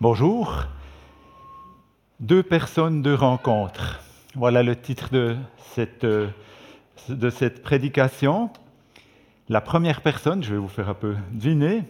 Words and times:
Bonjour. 0.00 0.62
Deux 2.20 2.44
personnes, 2.44 3.02
deux 3.02 3.16
rencontres. 3.16 3.98
Voilà 4.36 4.62
le 4.62 4.76
titre 4.76 5.08
de 5.10 5.36
cette, 5.72 6.06
de 6.06 7.30
cette 7.30 7.62
prédication. 7.64 8.50
La 9.48 9.60
première 9.60 10.00
personne, 10.00 10.44
je 10.44 10.52
vais 10.52 10.60
vous 10.60 10.68
faire 10.68 10.88
un 10.88 10.94
peu 10.94 11.16
deviner, 11.32 11.82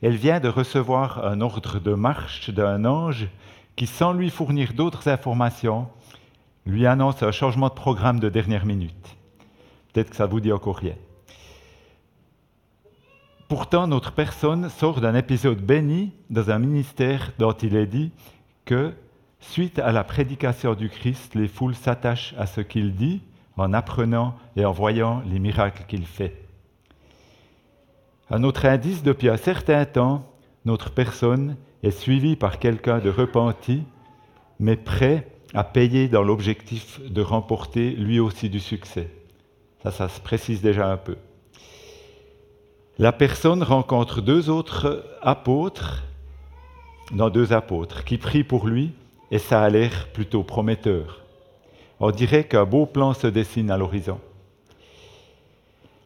elle 0.00 0.14
vient 0.14 0.38
de 0.38 0.46
recevoir 0.46 1.26
un 1.26 1.40
ordre 1.40 1.80
de 1.80 1.92
marche 1.92 2.50
d'un 2.50 2.84
ange 2.84 3.26
qui, 3.74 3.88
sans 3.88 4.12
lui 4.12 4.30
fournir 4.30 4.72
d'autres 4.72 5.08
informations, 5.08 5.88
lui 6.66 6.86
annonce 6.86 7.24
un 7.24 7.32
changement 7.32 7.68
de 7.68 7.74
programme 7.74 8.20
de 8.20 8.28
dernière 8.28 8.64
minute. 8.64 9.16
Peut-être 9.92 10.10
que 10.10 10.16
ça 10.16 10.26
vous 10.26 10.38
dit 10.38 10.52
encore 10.52 10.76
rien. 10.76 10.94
Pourtant, 13.48 13.86
notre 13.86 14.10
personne 14.10 14.68
sort 14.70 15.00
d'un 15.00 15.14
épisode 15.14 15.60
béni 15.60 16.12
dans 16.30 16.50
un 16.50 16.58
ministère 16.58 17.32
dont 17.38 17.52
il 17.52 17.76
est 17.76 17.86
dit 17.86 18.10
que, 18.64 18.92
suite 19.38 19.78
à 19.78 19.92
la 19.92 20.02
prédication 20.02 20.74
du 20.74 20.88
Christ, 20.88 21.36
les 21.36 21.46
foules 21.46 21.76
s'attachent 21.76 22.34
à 22.38 22.46
ce 22.46 22.60
qu'il 22.60 22.96
dit 22.96 23.22
en 23.56 23.72
apprenant 23.72 24.34
et 24.56 24.64
en 24.64 24.72
voyant 24.72 25.22
les 25.30 25.38
miracles 25.38 25.84
qu'il 25.86 26.06
fait. 26.06 26.42
Un 28.30 28.42
autre 28.42 28.66
indice, 28.66 29.04
depuis 29.04 29.28
un 29.28 29.36
certain 29.36 29.84
temps, 29.84 30.26
notre 30.64 30.90
personne 30.90 31.56
est 31.84 31.92
suivie 31.92 32.34
par 32.34 32.58
quelqu'un 32.58 32.98
de 32.98 33.10
repenti, 33.10 33.84
mais 34.58 34.74
prêt 34.74 35.30
à 35.54 35.62
payer 35.62 36.08
dans 36.08 36.24
l'objectif 36.24 37.00
de 37.08 37.22
remporter 37.22 37.90
lui 37.92 38.18
aussi 38.18 38.50
du 38.50 38.58
succès. 38.58 39.08
Ça, 39.84 39.92
ça 39.92 40.08
se 40.08 40.20
précise 40.20 40.62
déjà 40.62 40.90
un 40.90 40.96
peu 40.96 41.16
la 42.98 43.12
personne 43.12 43.62
rencontre 43.62 44.22
deux 44.22 44.48
autres 44.48 45.04
apôtres, 45.20 46.04
non 47.12 47.28
deux 47.28 47.52
apôtres, 47.52 48.04
qui 48.04 48.16
prient 48.16 48.44
pour 48.44 48.66
lui, 48.66 48.92
et 49.30 49.38
ça 49.38 49.62
a 49.62 49.68
l'air 49.68 50.08
plutôt 50.12 50.42
prometteur. 50.42 51.22
On 52.00 52.10
dirait 52.10 52.44
qu'un 52.44 52.64
beau 52.64 52.86
plan 52.86 53.12
se 53.12 53.26
dessine 53.26 53.70
à 53.70 53.76
l'horizon. 53.76 54.18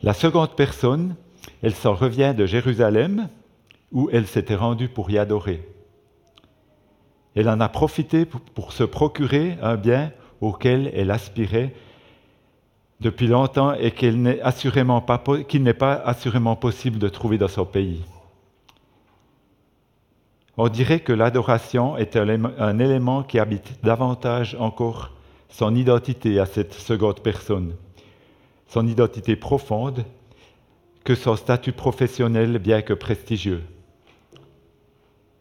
La 0.03 0.15
seconde 0.15 0.57
personne, 0.57 1.15
elle 1.63 1.75
s'en 1.75 1.95
revient 1.95 2.35
de 2.37 2.47
Jérusalem, 2.47 3.29
où 3.93 4.09
elle 4.13 4.27
s'était 4.27 4.55
rendue 4.55 4.89
pour 4.89 5.11
y 5.11 5.19
adorer. 5.19 5.69
Elle 7.37 7.49
en 7.49 7.61
a 7.61 7.69
profité 7.69 8.25
pour 8.25 8.73
se 8.73 8.83
procurer 8.83 9.57
un 9.63 9.77
bien 9.77 10.13
auquel 10.41 10.91
elle 10.95 11.11
aspirait 11.11 11.73
depuis 13.01 13.27
longtemps 13.27 13.73
et 13.75 13.93
qu'il 13.93 14.21
n'est 14.23 14.35
pas, 14.37 15.19
pas 15.79 15.95
assurément 16.05 16.57
possible 16.57 16.99
de 16.99 17.09
trouver 17.09 17.39
dans 17.39 17.49
son 17.49 17.65
pays. 17.65 18.03
On 20.57 20.69
dirait 20.69 21.01
que 21.01 21.13
l'adoration 21.13 21.97
est 21.97 22.17
un 22.17 22.79
élément 22.79 23.23
qui 23.23 23.39
habite 23.39 23.83
davantage 23.83 24.57
encore 24.61 25.13
son 25.49 25.75
identité 25.75 26.39
à 26.39 26.47
cette 26.47 26.75
seconde 26.75 27.21
personne, 27.21 27.75
son 28.69 28.87
identité 28.87 29.37
profonde, 29.37 30.05
que 31.05 31.15
son 31.15 31.37
statut 31.37 31.73
professionnel 31.73 32.59
bien 32.59 32.83
que 32.83 32.93
prestigieux. 32.93 33.63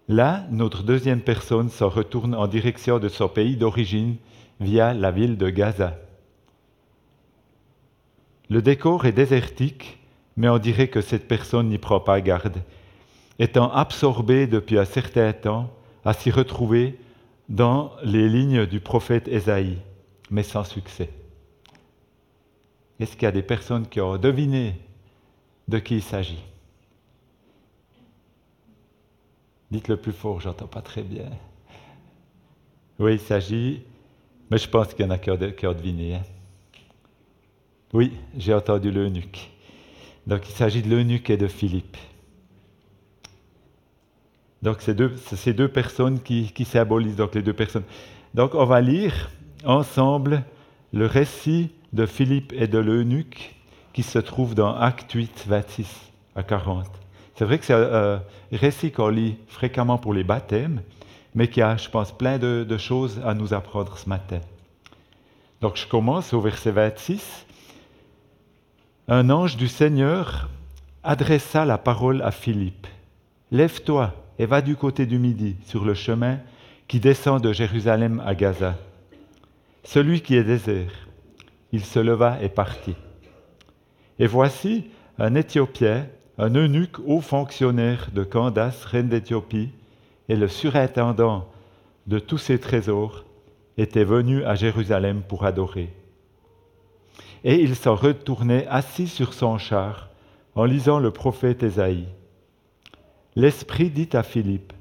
Là, 0.07 0.45
notre 0.49 0.83
deuxième 0.83 1.21
personne 1.21 1.69
se 1.69 1.83
retourne 1.83 2.33
en 2.33 2.47
direction 2.47 2.97
de 2.97 3.09
son 3.09 3.27
pays 3.27 3.57
d'origine 3.57 4.15
via 4.59 4.93
la 4.93 5.11
ville 5.11 5.37
de 5.37 5.49
Gaza. 5.49 5.95
Le 8.49 8.61
décor 8.61 9.05
est 9.05 9.11
désertique, 9.11 9.99
mais 10.35 10.49
on 10.49 10.57
dirait 10.57 10.87
que 10.87 11.01
cette 11.01 11.27
personne 11.27 11.69
n'y 11.69 11.77
prend 11.77 11.99
pas 11.99 12.19
garde, 12.21 12.61
étant 13.37 13.71
absorbée 13.71 14.47
depuis 14.47 14.79
un 14.79 14.85
certain 14.85 15.33
temps 15.33 15.71
à 16.03 16.13
s'y 16.13 16.31
retrouver 16.31 16.99
dans 17.47 17.91
les 18.03 18.27
lignes 18.27 18.65
du 18.65 18.79
prophète 18.79 19.27
Ésaïe, 19.27 19.77
mais 20.31 20.43
sans 20.43 20.63
succès. 20.63 21.09
Est-ce 22.99 23.13
qu'il 23.13 23.23
y 23.23 23.27
a 23.27 23.31
des 23.31 23.43
personnes 23.43 23.87
qui 23.87 24.01
ont 24.01 24.17
deviné 24.17 24.75
de 25.67 25.79
qui 25.79 25.95
il 25.95 26.03
s'agit? 26.03 26.43
Dites 29.71 29.87
le 29.87 29.97
plus 29.97 30.11
fort, 30.11 30.41
j'entends 30.41 30.67
pas 30.67 30.81
très 30.81 31.03
bien. 31.03 31.29
Oui, 32.97 33.13
il 33.13 33.19
s'agit, 33.19 33.83
mais 34.49 34.57
je 34.57 34.67
pense 34.67 34.93
qu'il 34.93 35.05
y 35.05 35.07
en 35.07 35.11
a 35.11 35.17
qui 35.17 35.29
ont, 35.29 35.73
deviné. 35.73 36.15
Hein. 36.15 36.23
Oui, 37.93 38.13
j'ai 38.37 38.53
entendu 38.53 38.91
l'eunuque. 38.91 39.49
Donc 40.27 40.47
il 40.47 40.51
s'agit 40.51 40.83
de 40.83 40.89
l'eunuque 40.89 41.29
et 41.31 41.37
de 41.37 41.47
Philippe. 41.47 41.97
Donc 44.61 44.77
c'est 44.81 44.93
deux, 44.93 45.15
ces 45.15 45.53
deux 45.53 45.69
personnes 45.69 46.19
qui, 46.21 46.51
qui 46.51 46.65
symbolisent 46.65 47.15
donc 47.15 47.33
les 47.33 47.41
deux 47.41 47.53
personnes. 47.53 47.85
Donc 48.35 48.53
on 48.53 48.65
va 48.65 48.81
lire 48.81 49.31
ensemble 49.65 50.43
le 50.93 51.07
récit 51.07 51.71
de 51.93 52.05
Philippe 52.05 52.53
et 52.55 52.67
de 52.67 52.77
l'eunuque 52.77 53.55
qui 53.93 54.03
se 54.03 54.19
trouve 54.19 54.53
dans 54.53 54.75
Acte 54.75 55.11
8, 55.11 55.45
26 55.47 55.87
à 56.35 56.43
40. 56.43 56.85
C'est 57.35 57.45
vrai 57.45 57.57
que 57.57 57.65
c'est 57.65 57.73
un 57.73 58.21
récit 58.51 58.91
qu'on 58.91 59.07
lit 59.09 59.37
fréquemment 59.47 59.97
pour 59.97 60.13
les 60.13 60.23
baptêmes, 60.23 60.81
mais 61.33 61.47
qui 61.47 61.61
a, 61.61 61.77
je 61.77 61.89
pense, 61.89 62.11
plein 62.11 62.37
de, 62.37 62.65
de 62.67 62.77
choses 62.77 63.19
à 63.25 63.33
nous 63.33 63.53
apprendre 63.53 63.97
ce 63.97 64.07
matin. 64.07 64.41
Donc 65.61 65.77
je 65.77 65.87
commence 65.87 66.33
au 66.33 66.41
verset 66.41 66.71
26 66.71 67.45
un 69.11 69.31
ange 69.31 69.57
du 69.57 69.67
Seigneur 69.67 70.49
adressa 71.01 71.65
la 71.65 71.79
parole 71.79 72.21
à 72.21 72.29
Philippe. 72.29 72.85
Lève-toi 73.49 74.13
et 74.37 74.45
va 74.45 74.61
du 74.61 74.75
côté 74.75 75.07
du 75.07 75.17
midi 75.17 75.55
sur 75.65 75.83
le 75.83 75.95
chemin 75.95 76.37
qui 76.87 76.99
descend 76.99 77.41
de 77.41 77.51
Jérusalem 77.51 78.21
à 78.23 78.35
Gaza. 78.35 78.75
Celui 79.83 80.21
qui 80.21 80.35
est 80.35 80.43
désert. 80.43 81.07
Il 81.71 81.83
se 81.83 81.97
leva 81.97 82.37
et 82.43 82.49
partit. 82.49 82.95
Et 84.19 84.27
voici 84.27 84.91
un 85.17 85.33
Éthiopien, 85.33 86.05
un 86.37 86.53
eunuque 86.53 86.99
haut 87.03 87.21
fonctionnaire 87.21 88.09
de 88.13 88.23
Candace, 88.23 88.85
reine 88.85 89.09
d'Éthiopie, 89.09 89.71
et 90.29 90.35
le 90.35 90.47
surintendant 90.47 91.47
de 92.05 92.19
tous 92.19 92.37
ses 92.37 92.59
trésors, 92.59 93.25
étaient 93.75 94.03
venus 94.03 94.43
à 94.45 94.53
Jérusalem 94.53 95.23
pour 95.27 95.45
adorer 95.45 95.89
et 97.43 97.61
il 97.61 97.75
s'en 97.75 97.95
retournait 97.95 98.67
assis 98.67 99.07
sur 99.07 99.33
son 99.33 99.57
char 99.57 100.09
en 100.55 100.65
lisant 100.65 100.99
le 100.99 101.11
prophète 101.11 101.63
Ésaïe. 101.63 102.07
L'Esprit 103.35 103.89
dit 103.89 104.09
à 104.13 104.23
Philippe, 104.23 104.73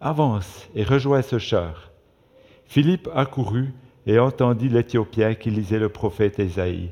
Avance 0.00 0.68
et 0.74 0.84
rejoins 0.84 1.22
ce 1.22 1.38
char. 1.38 1.90
Philippe 2.66 3.08
accourut 3.14 3.74
et 4.06 4.18
entendit 4.18 4.68
l'Éthiopien 4.68 5.34
qui 5.34 5.50
lisait 5.50 5.78
le 5.78 5.88
prophète 5.88 6.38
Ésaïe. 6.38 6.90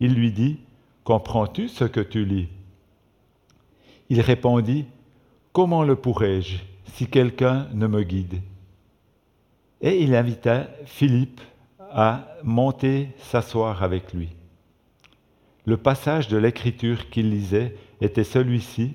Il 0.00 0.14
lui 0.14 0.32
dit, 0.32 0.58
Comprends-tu 1.04 1.68
ce 1.68 1.84
que 1.84 2.00
tu 2.00 2.24
lis? 2.24 2.48
Il 4.10 4.20
répondit, 4.20 4.86
Comment 5.52 5.84
le 5.84 5.96
pourrais-je 5.96 6.58
si 6.92 7.06
quelqu'un 7.06 7.68
ne 7.72 7.86
me 7.86 8.02
guide? 8.02 8.40
Et 9.80 10.02
il 10.02 10.14
invita 10.14 10.68
Philippe 10.84 11.40
à 11.94 12.26
monter 12.42 13.08
s'asseoir 13.18 13.84
avec 13.84 14.12
lui. 14.12 14.30
Le 15.64 15.76
passage 15.76 16.26
de 16.26 16.36
l'écriture 16.36 17.08
qu'il 17.08 17.30
lisait 17.30 17.76
était 18.00 18.24
celui-ci. 18.24 18.94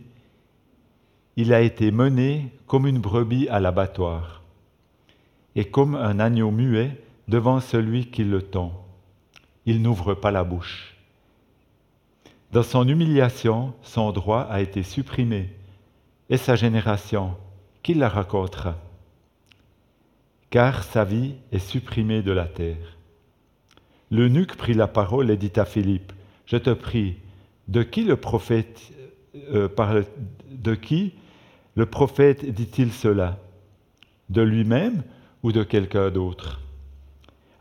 Il 1.38 1.54
a 1.54 1.62
été 1.62 1.92
mené 1.92 2.52
comme 2.68 2.86
une 2.86 3.00
brebis 3.00 3.48
à 3.48 3.62
l'abattoir 3.62 4.44
et 5.56 5.66
comme 5.66 5.96
un 5.96 6.20
agneau 6.20 6.52
muet 6.52 7.02
devant 7.30 7.62
celui 7.62 8.12
qui 8.12 8.26
le 8.26 8.42
tond. 8.42 8.74
Il 9.66 9.82
n'ouvre 9.82 10.14
pas 10.14 10.32
la 10.32 10.44
bouche. 10.44 10.98
Dans 12.52 12.64
son 12.64 12.88
humiliation, 12.88 13.74
son 13.82 14.12
droit 14.12 14.42
a 14.42 14.60
été 14.60 14.84
supprimé 14.84 15.56
et 16.30 16.38
sa 16.38 16.56
génération, 16.56 17.36
qui 17.82 17.94
la 17.94 18.10
racontera? 18.10 18.76
Car 20.50 20.84
sa 20.84 21.04
vie 21.04 21.36
est 21.52 21.60
supprimée 21.60 22.22
de 22.22 22.32
la 22.32 22.46
terre. 22.46 22.98
L'eunuque 24.12 24.56
prit 24.56 24.74
la 24.74 24.88
parole 24.88 25.30
et 25.30 25.38
dit 25.38 25.52
à 25.58 25.66
Philippe, 25.66 26.12
Je 26.46 26.58
te 26.58 26.72
prie, 26.72 27.18
de 27.68 27.84
qui 27.84 28.04
le 28.04 28.16
prophète 28.16 28.92
euh, 29.54 29.68
parle, 29.68 30.06
de 30.50 30.74
qui 30.74 31.14
le 31.76 31.86
prophète 31.86 32.46
dit-il 32.52 32.92
cela? 32.92 33.38
De 34.30 34.42
lui-même 34.42 35.04
ou 35.44 35.52
de 35.52 35.64
quelqu'un 35.64 36.10
d'autre? 36.10 36.62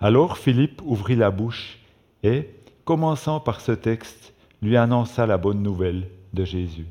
Alors 0.00 0.38
Philippe 0.38 0.81
ouvrit 0.84 1.17
la 1.17 1.31
bouche 1.31 1.79
et, 2.23 2.49
commençant 2.84 3.41
par 3.41 3.61
ce 3.61 3.73
texte, 3.73 4.32
lui 4.62 4.76
annonça 4.76 5.26
la 5.26 5.37
bonne 5.37 5.62
nouvelle 5.62 6.08
de 6.32 6.44
Jésus. 6.44 6.87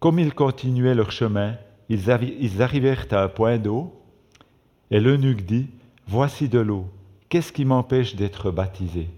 Comme 0.00 0.18
ils 0.18 0.34
continuaient 0.34 0.94
leur 0.94 1.10
chemin, 1.10 1.54
ils 1.88 2.10
arrivèrent 2.10 3.06
à 3.12 3.22
un 3.22 3.28
point 3.28 3.58
d'eau 3.58 3.92
et 4.90 5.00
l'eunuque 5.00 5.44
dit, 5.44 5.68
Voici 6.08 6.48
de 6.48 6.60
l'eau, 6.60 6.86
qu'est-ce 7.28 7.52
qui 7.52 7.64
m'empêche 7.64 8.14
d'être 8.14 8.50
baptisé? 8.50 9.08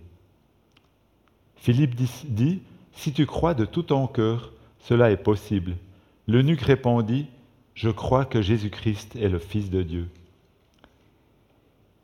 Philippe 1.56 1.94
dit, 1.94 2.62
Si 2.93 3.12
tu 3.12 3.26
crois 3.26 3.55
de 3.55 3.65
tout 3.65 3.82
ton 3.82 4.06
cœur, 4.06 4.53
cela 4.81 5.11
est 5.11 5.23
possible. 5.23 5.76
L'eunuque 6.26 6.62
répondit, 6.62 7.26
Je 7.75 7.91
crois 7.91 8.25
que 8.25 8.41
Jésus-Christ 8.41 9.17
est 9.17 9.29
le 9.29 9.38
Fils 9.38 9.70
de 9.70 9.82
Dieu. 9.82 10.09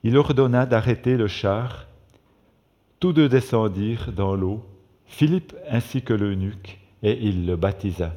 Il 0.03 0.19
ordonna 0.19 0.67
d'arrêter 0.67 1.17
le 1.17 1.29
char. 1.29 1.87
Tous 3.01 3.15
deux 3.15 3.29
descendirent 3.29 4.13
dans 4.13 4.35
l'eau, 4.35 4.65
Philippe 5.07 5.55
ainsi 5.69 6.03
que 6.03 6.13
l'eunuque, 6.13 6.79
et 7.03 7.19
il 7.27 7.47
le 7.47 7.57
baptisa. 7.57 8.15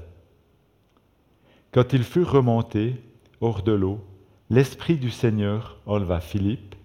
Quand 1.71 1.93
ils 1.93 2.03
furent 2.03 2.31
remontés 2.31 2.95
hors 3.39 3.63
de 3.63 3.71
l'eau, 3.71 4.03
l'Esprit 4.49 4.95
du 4.95 5.11
Seigneur 5.11 5.77
enleva 5.85 6.19
Philippe, 6.21 6.75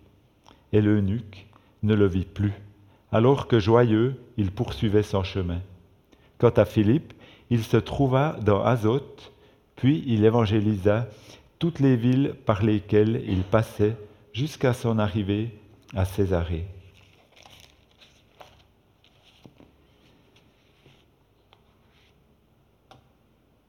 et 0.73 0.81
l'eunuque 0.81 1.47
ne 1.83 1.95
le 1.95 2.07
vit 2.07 2.25
plus, 2.25 2.53
alors 3.13 3.47
que 3.47 3.61
joyeux, 3.61 4.17
il 4.37 4.51
poursuivait 4.51 5.03
son 5.03 5.23
chemin. 5.23 5.61
Quant 6.39 6.51
à 6.51 6.65
Philippe, 6.65 7.13
il 7.51 7.63
se 7.63 7.77
trouva 7.77 8.37
dans 8.43 8.65
Azote, 8.65 9.33
puis 9.77 10.03
il 10.07 10.25
évangélisa 10.25 11.09
toutes 11.59 11.79
les 11.79 11.97
villes 11.97 12.35
par 12.47 12.65
lesquelles 12.65 13.23
il 13.29 13.43
passait 13.43 13.97
jusqu'à 14.33 14.73
son 14.73 14.99
arrivée 14.99 15.51
à 15.95 16.05
Césarée. 16.05 16.67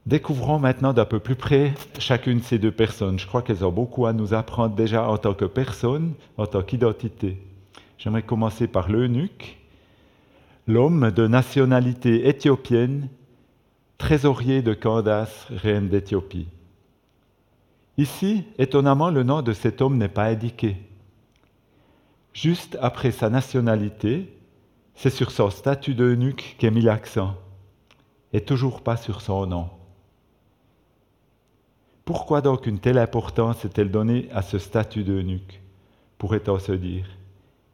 Découvrons 0.06 0.58
maintenant 0.58 0.92
d'un 0.92 1.06
peu 1.06 1.18
plus 1.18 1.34
près 1.34 1.72
chacune 1.98 2.40
de 2.40 2.44
ces 2.44 2.58
deux 2.58 2.70
personnes. 2.70 3.18
Je 3.18 3.26
crois 3.26 3.40
qu'elles 3.40 3.64
ont 3.64 3.72
beaucoup 3.72 4.04
à 4.04 4.12
nous 4.12 4.34
apprendre 4.34 4.74
déjà 4.74 5.08
en 5.08 5.16
tant 5.16 5.32
que 5.32 5.46
personne, 5.46 6.12
en 6.36 6.46
tant 6.46 6.62
qu'identité. 6.62 7.40
J'aimerais 7.96 8.22
commencer 8.22 8.66
par 8.66 8.90
l'eunuque, 8.90 9.56
l'homme 10.66 11.10
de 11.10 11.26
nationalité 11.26 12.28
éthiopienne, 12.28 13.08
trésorier 13.96 14.60
de 14.60 14.74
Candace, 14.74 15.46
reine 15.48 15.88
d'Éthiopie. 15.88 16.48
Ici, 17.96 18.44
étonnamment, 18.58 19.08
le 19.08 19.22
nom 19.22 19.40
de 19.40 19.54
cet 19.54 19.80
homme 19.80 19.96
n'est 19.96 20.08
pas 20.08 20.24
indiqué. 20.24 20.76
Juste 22.34 22.76
après 22.82 23.10
sa 23.10 23.30
nationalité, 23.30 24.36
c'est 24.94 25.08
sur 25.08 25.30
son 25.30 25.48
statut 25.48 25.94
d'eunuque 25.94 26.56
qu'est 26.58 26.70
mis 26.70 26.82
l'accent, 26.82 27.36
et 28.34 28.42
toujours 28.42 28.82
pas 28.82 28.98
sur 28.98 29.22
son 29.22 29.46
nom. 29.46 29.70
Pourquoi 32.04 32.42
donc 32.42 32.66
une 32.66 32.80
telle 32.80 32.98
importance 32.98 33.64
est-elle 33.64 33.90
donnée 33.90 34.28
à 34.32 34.42
ce 34.42 34.58
statut 34.58 35.04
d'eunuque 35.04 35.60
Pourrait-on 36.18 36.58
se 36.58 36.72
dire? 36.72 37.06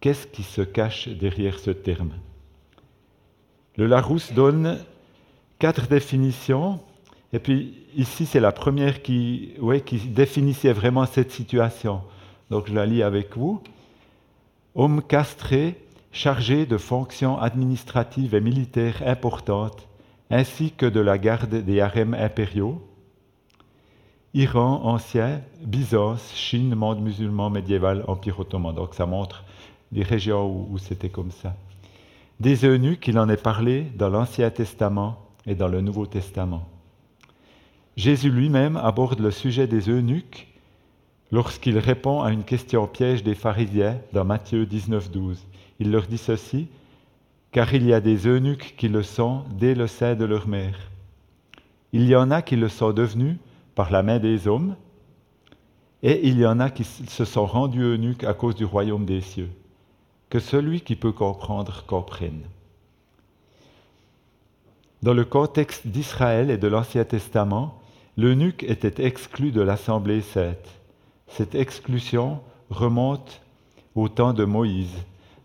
Qu'est-ce 0.01 0.29
qui 0.29 0.45
se 0.45 0.63
cache 0.63 1.09
derrière 1.09 1.59
ce 1.59 1.73
terme? 1.73 2.13
Le 3.77 3.87
Larousse 3.87 4.33
donne 4.33 4.79
quatre 5.59 5.89
définitions, 5.89 6.79
et 7.33 7.41
puis 7.41 7.75
ici 7.97 8.25
c'est 8.25 8.39
la 8.39 8.53
première 8.53 9.03
qui, 9.03 9.55
qui 9.85 9.99
définissait 9.99 10.73
vraiment 10.73 11.07
cette 11.07 11.33
situation. 11.33 12.03
Donc 12.51 12.69
je 12.69 12.75
la 12.75 12.87
lis 12.87 13.03
avec 13.03 13.37
vous. 13.37 13.61
Homme 14.77 15.03
castré, 15.03 15.77
chargé 16.13 16.67
de 16.67 16.79
fonctions 16.79 17.37
administratives 17.41 18.37
et 18.37 18.41
militaires 18.41 19.03
importantes, 19.05 19.89
ainsi 20.31 20.71
que 20.71 20.87
de 20.87 21.01
la 21.01 21.19
garde 21.19 21.57
des 21.57 21.81
harems 21.81 22.15
impériaux, 22.15 22.81
Iran 24.33 24.83
ancien, 24.85 25.41
Byzance, 25.61 26.33
Chine, 26.37 26.77
monde 26.77 27.03
musulman 27.03 27.51
médiéval, 27.51 28.05
Empire 28.07 28.39
ottoman. 28.39 28.73
Donc 28.73 28.95
ça 28.95 29.05
montre 29.05 29.45
des 29.91 30.05
régions 30.05 30.69
où, 30.71 30.79
c'était 30.79 31.09
comme 31.09 31.33
ça. 31.33 31.57
Des 32.39 32.65
eunuques, 32.65 33.09
il 33.09 33.19
en 33.19 33.29
est 33.29 33.43
parlé 33.43 33.87
dans 33.97 34.09
l'Ancien 34.09 34.51
Testament 34.51 35.19
et 35.47 35.57
dans 35.57 35.67
le 35.67 35.81
Nouveau 35.81 36.07
Testament. 36.07 36.65
Jésus 37.97 38.31
lui-même 38.31 38.77
aborde 38.77 39.19
le 39.19 39.33
sujet 39.33 39.67
des 39.67 39.91
eunuques 39.91 40.47
lorsqu'il 41.33 41.79
répond 41.79 42.23
à 42.23 42.31
une 42.31 42.45
question 42.45 42.87
piège 42.87 43.25
des 43.25 43.35
pharisiens 43.35 43.99
dans 44.13 44.25
Matthieu 44.25 44.65
19, 44.65 45.11
12. 45.11 45.45
Il 45.81 45.91
leur 45.91 46.07
dit 46.07 46.19
ceci, 46.19 46.69
car 47.51 47.75
il 47.75 47.85
y 47.85 47.93
a 47.93 48.01
des 48.01 48.29
eunuques 48.29 48.77
qui 48.79 48.89
le 48.89 49.03
sont 49.03 49.43
dès 49.59 49.75
le 49.75 49.89
sein 49.89 50.15
de 50.15 50.25
leur 50.25 50.47
mère. 50.47 50.79
Il 51.93 52.07
y 52.07 52.15
en 52.15 52.31
a 52.31 52.43
qui 52.43 52.55
le 52.55 52.69
sont 52.69 52.93
devenus 52.93 53.37
par 53.75 53.91
la 53.91 54.03
main 54.03 54.19
des 54.19 54.49
hommes, 54.49 54.77
et 56.03 56.27
il 56.27 56.39
y 56.39 56.47
en 56.47 56.61
a 56.61 56.71
qui 56.71 56.85
se 56.85 57.25
sont 57.25 57.47
rendus 57.47 57.83
eunuques 57.83 58.25
à 58.25 58.35
cause 58.35 58.55
du 58.55 58.65
royaume 58.65 59.05
des 59.05 59.21
cieux. 59.21 59.51
Que 60.31 60.39
celui 60.39 60.81
qui 60.81 60.97
peut 60.97 61.13
comprendre 61.13 61.85
comprenne. 61.87 62.43
Dans 65.03 65.15
le 65.15 65.25
contexte 65.25 65.87
d'Israël 65.87 66.51
et 66.51 66.59
de 66.59 66.69
l'Ancien 66.69 67.05
Testament, 67.05 67.81
l'eunuque 68.17 68.63
était 68.65 69.05
exclu 69.05 69.51
de 69.51 69.61
l'Assemblée 69.61 70.21
sainte. 70.21 70.69
Cette 71.27 71.55
exclusion 71.55 72.41
remonte 72.71 73.41
au 73.95 74.09
temps 74.09 74.33
de 74.33 74.45
Moïse. 74.45 74.95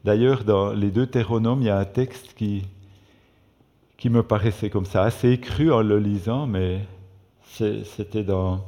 D'ailleurs, 0.03 0.43
dans 0.43 0.71
les 0.71 0.91
deux 0.91 1.07
Théronomes, 1.07 1.61
il 1.61 1.67
y 1.67 1.69
a 1.69 1.79
un 1.79 1.85
texte 1.85 2.33
qui, 2.35 2.63
qui 3.97 4.09
me 4.09 4.23
paraissait 4.23 4.69
comme 4.69 4.85
ça, 4.85 5.03
assez 5.03 5.39
cru 5.39 5.71
en 5.71 5.81
le 5.81 5.99
lisant, 5.99 6.47
mais 6.47 6.81
c'était 7.55 8.23
dans, 8.23 8.65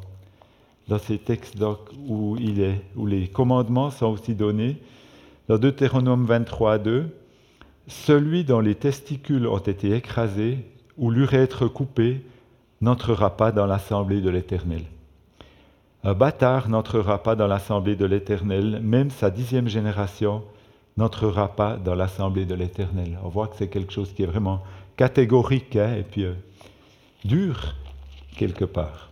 ces 0.99 1.17
textes 1.17 1.55
où, 2.07 2.37
il 2.39 2.61
est, 2.61 2.81
où 2.95 3.05
les 3.05 3.27
commandements 3.27 3.91
sont 3.91 4.07
aussi 4.07 4.35
donnés. 4.35 4.77
Dans 5.47 5.57
Deutéronome 5.57 6.25
23, 6.25 6.77
2, 6.77 7.09
celui 7.87 8.43
dont 8.43 8.59
les 8.59 8.75
testicules 8.75 9.47
ont 9.47 9.57
été 9.57 9.93
écrasés 9.93 10.59
ou 10.97 11.11
l'urètre 11.11 11.67
coupé 11.67 12.21
n'entrera 12.81 13.35
pas 13.37 13.51
dans 13.51 13.65
l'assemblée 13.65 14.21
de 14.21 14.29
l'Éternel. 14.29 14.83
Un 16.03 16.13
bâtard 16.13 16.69
n'entrera 16.69 17.23
pas 17.23 17.35
dans 17.35 17.47
l'assemblée 17.47 17.95
de 17.95 18.05
l'Éternel, 18.05 18.79
même 18.81 19.09
sa 19.09 19.29
dixième 19.29 19.67
génération 19.67 20.43
n'entrera 20.95 21.55
pas 21.55 21.77
dans 21.77 21.95
l'assemblée 21.95 22.45
de 22.45 22.55
l'Éternel. 22.55 23.17
On 23.23 23.29
voit 23.29 23.47
que 23.47 23.55
c'est 23.57 23.67
quelque 23.67 23.93
chose 23.93 24.13
qui 24.13 24.23
est 24.23 24.27
vraiment 24.27 24.63
catégorique 24.95 25.75
hein, 25.75 25.95
et 25.97 26.03
puis 26.03 26.25
euh, 26.25 26.33
dur, 27.23 27.75
quelque 28.37 28.65
part. 28.65 29.11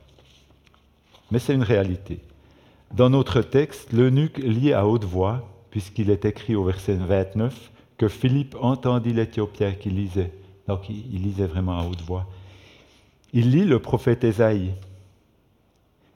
Mais 1.31 1.39
c'est 1.39 1.53
une 1.53 1.63
réalité. 1.63 2.19
Dans 2.93 3.09
notre 3.09 3.41
texte, 3.41 3.91
l'eunuque 3.91 4.37
lit 4.37 4.71
à 4.71 4.87
haute 4.87 5.03
voix, 5.03 5.49
puisqu'il 5.71 6.09
est 6.09 6.23
écrit 6.23 6.55
au 6.55 6.63
verset 6.63 6.95
29, 6.95 7.71
que 7.97 8.07
Philippe 8.07 8.55
entendit 8.61 9.11
l'Éthiopien 9.11 9.73
qui 9.73 9.89
lisait. 9.89 10.31
Donc 10.67 10.89
il, 10.89 11.21
lisait 11.21 11.47
vraiment 11.47 11.79
à 11.79 11.85
haute 11.85 12.01
voix. 12.01 12.27
Il 13.33 13.51
lit 13.51 13.65
le 13.65 13.79
prophète 13.79 14.23
Ésaïe. 14.23 14.71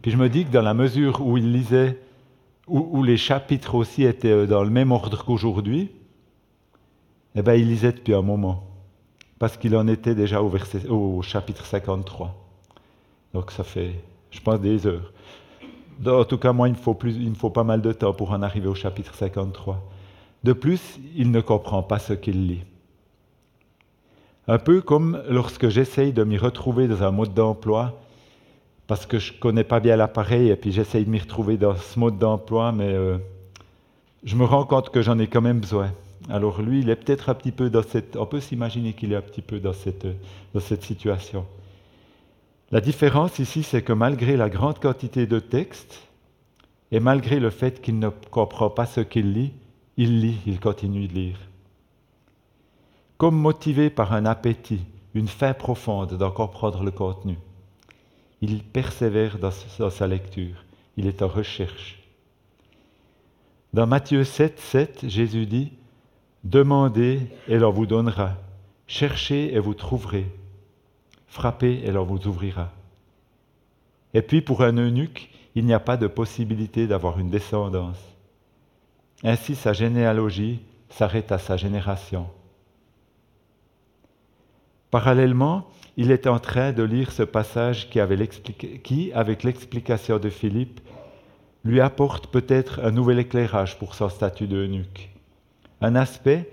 Puis 0.01 0.11
je 0.11 0.17
me 0.17 0.29
dis 0.29 0.45
que 0.45 0.51
dans 0.51 0.61
la 0.61 0.73
mesure 0.73 1.21
où 1.25 1.37
il 1.37 1.51
lisait, 1.51 1.99
où, 2.67 3.03
les 3.03 3.17
chapitres 3.17 3.75
aussi 3.75 4.03
étaient 4.03 4.47
dans 4.47 4.63
le 4.63 4.69
même 4.69 4.91
ordre 4.91 5.25
qu'aujourd'hui, 5.25 5.89
eh 7.35 7.41
bien, 7.41 7.55
il 7.55 7.67
lisait 7.67 7.91
depuis 7.91 8.13
un 8.13 8.21
moment, 8.21 8.63
parce 9.39 9.57
qu'il 9.57 9.75
en 9.75 9.87
était 9.87 10.15
déjà 10.15 10.41
au 10.41 11.21
chapitre 11.21 11.65
53. 11.65 12.48
Donc 13.33 13.51
ça 13.51 13.63
fait, 13.63 13.93
je 14.31 14.39
pense, 14.39 14.59
des 14.59 14.87
heures. 14.87 15.11
En 16.05 16.23
tout 16.23 16.37
cas, 16.37 16.53
moi, 16.53 16.69
il 16.69 16.73
me, 16.73 16.77
faut 16.77 16.93
plus, 16.93 17.15
il 17.15 17.29
me 17.29 17.35
faut 17.35 17.49
pas 17.49 17.63
mal 17.63 17.81
de 17.81 17.91
temps 17.91 18.13
pour 18.13 18.31
en 18.31 18.41
arriver 18.41 18.67
au 18.67 18.75
chapitre 18.75 19.13
53. 19.13 19.81
De 20.43 20.53
plus, 20.53 20.99
il 21.15 21.31
ne 21.31 21.41
comprend 21.41 21.83
pas 21.83 21.99
ce 21.99 22.13
qu'il 22.13 22.47
lit. 22.47 22.63
Un 24.47 24.57
peu 24.57 24.81
comme 24.81 25.21
lorsque 25.29 25.67
j'essaye 25.67 26.13
de 26.13 26.23
m'y 26.23 26.37
retrouver 26.37 26.87
dans 26.87 27.03
un 27.03 27.11
mode 27.11 27.33
d'emploi, 27.33 27.99
parce 28.87 29.05
que 29.05 29.19
je 29.19 29.33
ne 29.33 29.37
connais 29.37 29.63
pas 29.63 29.79
bien 29.79 29.95
l'appareil, 29.95 30.49
et 30.49 30.55
puis 30.55 30.71
j'essaye 30.71 31.05
de 31.05 31.09
m'y 31.09 31.19
retrouver 31.19 31.57
dans 31.57 31.75
ce 31.75 31.99
mode 31.99 32.17
d'emploi, 32.17 32.71
mais 32.71 32.91
euh, 32.91 33.17
je 34.23 34.35
me 34.35 34.45
rends 34.45 34.65
compte 34.65 34.89
que 34.89 35.01
j'en 35.01 35.19
ai 35.19 35.27
quand 35.27 35.41
même 35.41 35.59
besoin. 35.59 35.91
Alors 36.29 36.61
lui, 36.61 36.79
il 36.79 36.89
est 36.89 36.95
peut-être 36.95 37.29
un 37.29 37.33
petit 37.33 37.51
peu 37.51 37.69
dans 37.69 37.83
cette... 37.83 38.15
On 38.15 38.25
peut 38.25 38.39
s'imaginer 38.39 38.93
qu'il 38.93 39.13
est 39.13 39.15
un 39.15 39.21
petit 39.21 39.41
peu 39.41 39.59
dans 39.59 39.73
cette, 39.73 40.07
dans 40.53 40.59
cette 40.59 40.83
situation. 40.83 41.45
La 42.71 42.81
différence 42.81 43.39
ici, 43.39 43.63
c'est 43.63 43.81
que 43.81 43.93
malgré 43.93 44.37
la 44.37 44.49
grande 44.49 44.79
quantité 44.79 45.25
de 45.25 45.39
textes, 45.39 46.09
et 46.91 46.99
malgré 46.99 47.39
le 47.39 47.49
fait 47.49 47.81
qu'il 47.81 47.99
ne 47.99 48.09
comprend 48.09 48.69
pas 48.69 48.85
ce 48.85 49.01
qu'il 49.01 49.33
lit, 49.33 49.53
il 49.97 50.21
lit, 50.21 50.37
il 50.45 50.59
continue 50.59 51.07
de 51.07 51.13
lire. 51.13 51.39
Comme 53.17 53.35
motivé 53.35 53.89
par 53.89 54.13
un 54.13 54.25
appétit, 54.25 54.81
une 55.13 55.27
faim 55.27 55.53
profonde 55.53 56.13
d'en 56.13 56.31
comprendre 56.31 56.83
le 56.83 56.91
contenu, 56.91 57.37
il 58.41 58.63
persévère 58.63 59.37
dans, 59.39 59.51
sa 59.89 60.07
lecture, 60.07 60.63
il 60.95 61.07
est 61.07 61.21
en 61.21 61.27
recherche. 61.27 61.99
Dans 63.73 63.85
Matthieu 63.85 64.23
7, 64.23 64.59
7, 64.59 65.09
Jésus 65.09 65.45
dit, 65.45 65.73
Demandez 66.43 67.19
et 67.47 67.57
l'on 67.57 67.71
vous 67.71 67.85
donnera, 67.85 68.37
cherchez 68.87 69.53
et 69.53 69.59
vous 69.59 69.73
trouverez, 69.73 70.25
frappez 71.29 71.81
et 71.85 71.91
l'on 71.91 72.03
vous 72.03 72.27
ouvrira. 72.27 72.71
Et 74.13 74.21
puis 74.21 74.41
pour 74.41 74.63
un 74.63 74.77
eunuque, 74.77 75.29
il 75.55 75.65
n'y 75.65 75.73
a 75.73 75.79
pas 75.79 75.97
de 75.97 76.07
possibilité 76.07 76.87
d'avoir 76.87 77.19
une 77.19 77.29
descendance. 77.29 77.99
Ainsi 79.23 79.55
sa 79.55 79.73
généalogie 79.73 80.59
s'arrête 80.89 81.31
à 81.31 81.37
sa 81.37 81.57
génération. 81.57 82.27
Parallèlement, 84.91 85.67
il 85.97 86.11
est 86.11 86.27
en 86.27 86.39
train 86.39 86.71
de 86.71 86.81
lire 86.83 87.11
ce 87.11 87.23
passage 87.23 87.89
qui, 87.89 87.99
avec 87.99 89.43
l'explication 89.43 90.17
de 90.17 90.29
Philippe, 90.29 90.79
lui 91.63 91.81
apporte 91.81 92.27
peut-être 92.27 92.79
un 92.83 92.91
nouvel 92.91 93.19
éclairage 93.19 93.77
pour 93.77 93.93
son 93.93 94.09
statut 94.09 94.47
d'eunuque. 94.47 95.09
Un 95.81 95.95
aspect 95.95 96.49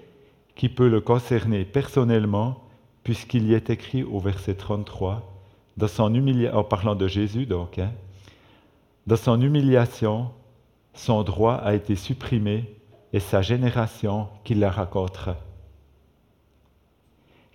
qui 0.57 0.69
peut 0.69 0.89
le 0.89 1.01
concerner 1.01 1.65
personnellement, 1.65 2.66
puisqu'il 3.07 3.47
y 3.47 3.55
est 3.55 3.71
écrit 3.71 4.03
au 4.03 4.19
verset 4.19 4.57
33, 4.57 5.23
dans 5.77 5.87
son 5.87 6.13
en 6.53 6.65
parlant 6.65 6.97
de 6.97 7.07
Jésus 7.07 7.47
donc, 7.47 7.79
hein, 7.79 7.93
dans 9.07 9.15
son 9.15 9.41
humiliation, 9.41 10.33
son 10.93 11.23
droit 11.23 11.55
a 11.55 11.77
été 11.77 11.95
supprimé 11.95 12.65
et 13.13 13.21
sa 13.21 13.43
génération 13.43 14.27
qui 14.43 14.57
la 14.57 14.73
racontera. 14.73 15.37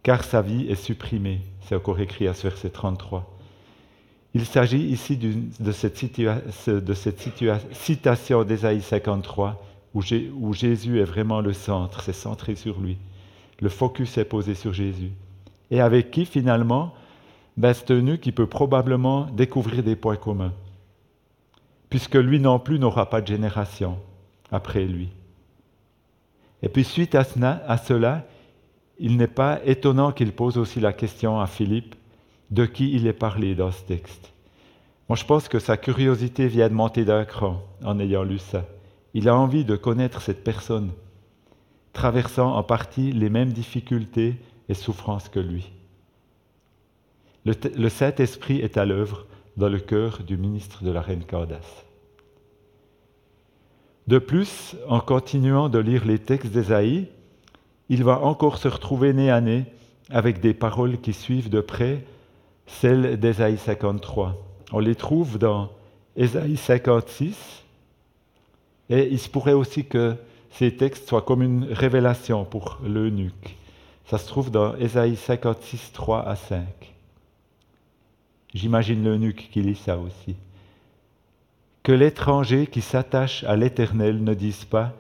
Car 0.04 0.24
sa 0.24 0.42
vie 0.42 0.70
est 0.70 0.76
supprimée, 0.76 1.42
c'est 1.66 1.76
encore 1.76 2.00
écrit 2.00 2.30
à 2.30 2.34
ce 2.34 2.44
verset 2.44 2.70
33. 2.70 3.30
Il 4.34 4.46
s'agit 4.46 4.86
ici 4.86 5.18
de 5.18 5.72
cette, 5.74 6.22
de 6.70 6.94
cette 6.94 7.30
citation 7.74 8.46
d'Ésaïe 8.46 8.82
53 8.82 9.62
où, 9.94 10.02
où 10.40 10.54
Jésus 10.54 11.02
est 11.02 11.04
vraiment 11.04 11.42
le 11.42 11.52
centre, 11.52 12.04
c'est 12.04 12.14
centré 12.14 12.56
sur 12.56 12.80
lui. 12.80 12.98
Le 13.60 13.68
focus 13.68 14.18
est 14.18 14.24
posé 14.24 14.56
sur 14.56 14.72
Jésus. 14.72 15.12
Et 15.72 15.82
avec 15.82 16.12
qui 16.12 16.26
finalement 16.26 16.94
ben, 17.58 17.74
qui 17.74 18.32
peut 18.32 18.48
probablement 18.48 19.28
découvrir 19.32 19.84
des 19.84 19.96
points 19.96 20.16
communs, 20.16 20.54
puisque 21.90 22.16
lui 22.16 22.40
non 22.40 22.60
plus 22.60 22.80
n'aura 22.80 23.10
pas 23.10 23.22
de 23.22 23.28
génération 23.28 23.98
après 24.52 24.86
lui. 24.86 25.10
Et 26.64 26.70
puis 26.70 26.84
suite 26.84 27.16
à 27.16 27.24
cela, 27.24 28.26
il 29.00 29.18
n'est 29.18 29.28
pas 29.28 29.60
étonnant 29.66 30.12
qu'il 30.12 30.32
pose 30.32 30.58
aussi 30.58 30.80
la 30.80 30.94
question 30.94 31.40
à 31.40 31.48
Philippe 31.48 31.96
de 32.52 32.66
qui 32.66 32.94
il 32.94 33.08
est 33.08 33.14
parlé 33.14 33.56
dans 33.56 33.72
ce 33.72 33.84
texte. 33.84 34.32
Moi, 35.10 35.16
je 35.16 35.26
pense 35.26 35.48
que 35.48 35.60
sa 35.60 35.78
curiosité 35.78 36.48
vient 36.48 36.70
de 36.70 36.74
monter 36.74 37.04
d'un 37.04 37.26
cran 37.26 37.62
en 37.84 38.00
ayant 38.00 38.24
lu 38.24 38.40
ça. 38.40 38.66
Il 39.14 39.28
a 39.28 39.36
envie 39.36 39.66
de 39.66 39.76
connaître 39.76 40.22
cette 40.22 40.44
personne, 40.44 40.92
traversant 41.92 42.56
en 42.56 42.64
partie 42.64 43.12
les 43.12 43.30
mêmes 43.30 43.52
difficultés 43.52 44.36
et 44.72 44.74
souffrances 44.74 45.30
que 45.30 45.40
lui. 45.40 45.70
Le, 47.46 47.54
le 47.76 47.90
Saint-Esprit 47.90 48.60
est 48.60 48.78
à 48.78 48.86
l'œuvre 48.86 49.28
dans 49.58 49.68
le 49.68 49.80
cœur 49.80 50.24
du 50.24 50.38
ministre 50.38 50.84
de 50.84 50.92
la 50.92 51.02
reine 51.02 51.26
Candace. 51.26 51.86
De 54.08 54.18
plus, 54.18 54.76
en 54.88 55.02
continuant 55.02 55.68
de 55.68 55.78
lire 55.78 56.06
les 56.06 56.20
textes 56.20 56.52
d'Ésaïe, 56.52 57.08
il 57.90 58.04
va 58.04 58.22
encore 58.22 58.58
se 58.58 58.70
retrouver 58.70 59.12
nez 59.14 59.30
à 59.30 59.42
nez 59.42 59.66
avec 60.10 60.40
des 60.40 60.54
paroles 60.54 61.00
qui 61.02 61.14
suivent 61.14 61.50
de 61.50 61.62
près 61.62 62.06
celles 62.66 63.20
d'Ésaïe 63.20 63.58
53. 63.58 64.38
On 64.72 64.80
les 64.80 64.96
trouve 64.96 65.38
dans 65.38 65.70
Ésaïe 66.16 66.56
56, 66.56 67.64
et 68.90 69.10
il 69.12 69.20
se 69.20 69.30
pourrait 69.30 69.54
aussi 69.54 69.86
que 69.86 70.16
ces 70.52 70.76
textes 70.78 71.10
soient 71.10 71.22
comme 71.22 71.42
une 71.42 71.66
révélation 71.66 72.46
pour 72.46 72.80
l'eunuque. 72.84 73.58
Ça 74.06 74.18
se 74.18 74.28
trouve 74.28 74.52
dans 74.52 74.76
Ésaïe 74.76 75.16
56, 75.16 75.92
3 75.94 76.28
à 76.28 76.36
5. 76.36 76.66
J'imagine 78.54 79.04
l'eunuque 79.04 79.50
qui 79.52 79.62
lit 79.62 79.76
ça 79.76 79.98
aussi. 79.98 80.36
Que 81.84 81.92
l'étranger 81.92 82.68
qui 82.68 82.82
s'attache 82.82 83.44
à 83.46 83.56
l'Éternel 83.56 84.24
ne 84.24 84.34
dise 84.34 84.66
pas 84.66 84.94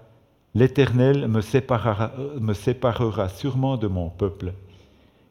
L'Éternel 0.53 1.27
me 1.27 1.41
séparera, 1.41 2.11
me 2.39 2.53
séparera 2.53 3.29
sûrement 3.29 3.77
de 3.77 3.87
mon 3.87 4.09
peuple, 4.09 4.53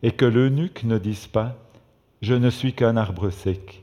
et 0.03 0.13
que 0.13 0.25
l'eunuque 0.25 0.85
ne 0.85 0.97
dise 0.99 1.27
pas 1.27 1.57
Je 2.23 2.35
ne 2.35 2.51
suis 2.51 2.73
qu'un 2.73 2.97
arbre 2.97 3.31
sec, 3.31 3.83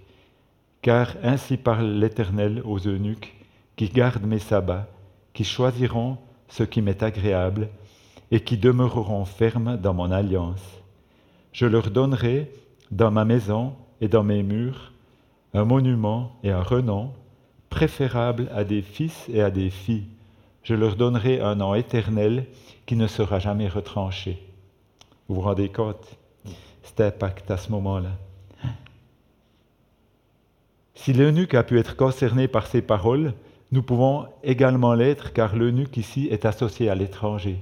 car 0.82 1.16
ainsi 1.24 1.58
parle 1.58 1.88
l'Éternel 2.00 2.62
aux 2.66 2.80
eunuques 2.88 3.36
qui 3.76 3.90
gardent 3.90 4.26
mes 4.26 4.40
sabbats, 4.40 4.88
qui 5.34 5.44
choisiront 5.44 6.18
ce 6.48 6.64
qui 6.64 6.82
m'est 6.82 7.04
agréable, 7.04 7.70
et 8.32 8.42
qui 8.42 8.58
demeureront 8.58 9.26
fermes 9.26 9.78
dans 9.78 9.94
mon 9.94 10.12
alliance. 10.12 10.82
Je 11.54 11.66
leur 11.66 11.92
donnerai 11.92 12.52
dans 12.92 13.12
ma 13.12 13.26
maison 13.26 13.74
et 14.02 14.08
dans 14.08 14.24
mes 14.24 14.44
murs 14.44 14.92
un 15.54 15.66
monument 15.66 16.32
et 16.44 16.52
un 16.52 16.62
renom 16.62 17.12
préférable 17.70 18.50
à 18.54 18.64
des 18.64 18.82
fils 18.82 19.28
et 19.30 19.42
à 19.42 19.50
des 19.50 19.70
filles 19.70 20.08
je 20.68 20.74
leur 20.74 20.98
donnerai 20.98 21.40
un 21.40 21.56
nom 21.56 21.76
éternel 21.76 22.46
qui 22.86 22.98
ne 22.98 23.08
sera 23.08 23.40
jamais 23.40 23.70
retranché. 23.70 24.44
Vous 25.30 25.36
vous 25.36 25.42
rendez 25.42 25.70
compte? 25.70 26.18
Cet 26.84 27.00
impact 27.00 27.50
à 27.50 27.56
ce 27.56 27.72
moment-là. 27.72 28.12
Si 30.94 31.14
l'eunuque 31.14 31.54
a 31.54 31.64
pu 31.64 31.80
être 31.80 31.96
concerné 31.96 32.50
par 32.50 32.68
ces 32.68 32.82
paroles, 32.82 33.34
nous 33.72 33.82
pouvons 33.82 34.26
également 34.44 34.94
l'être 34.94 35.32
car 35.32 35.56
l'eunuque 35.56 35.96
ici 35.96 36.28
est 36.32 36.44
associé 36.44 36.90
à 36.90 36.96
l'étranger. 36.96 37.62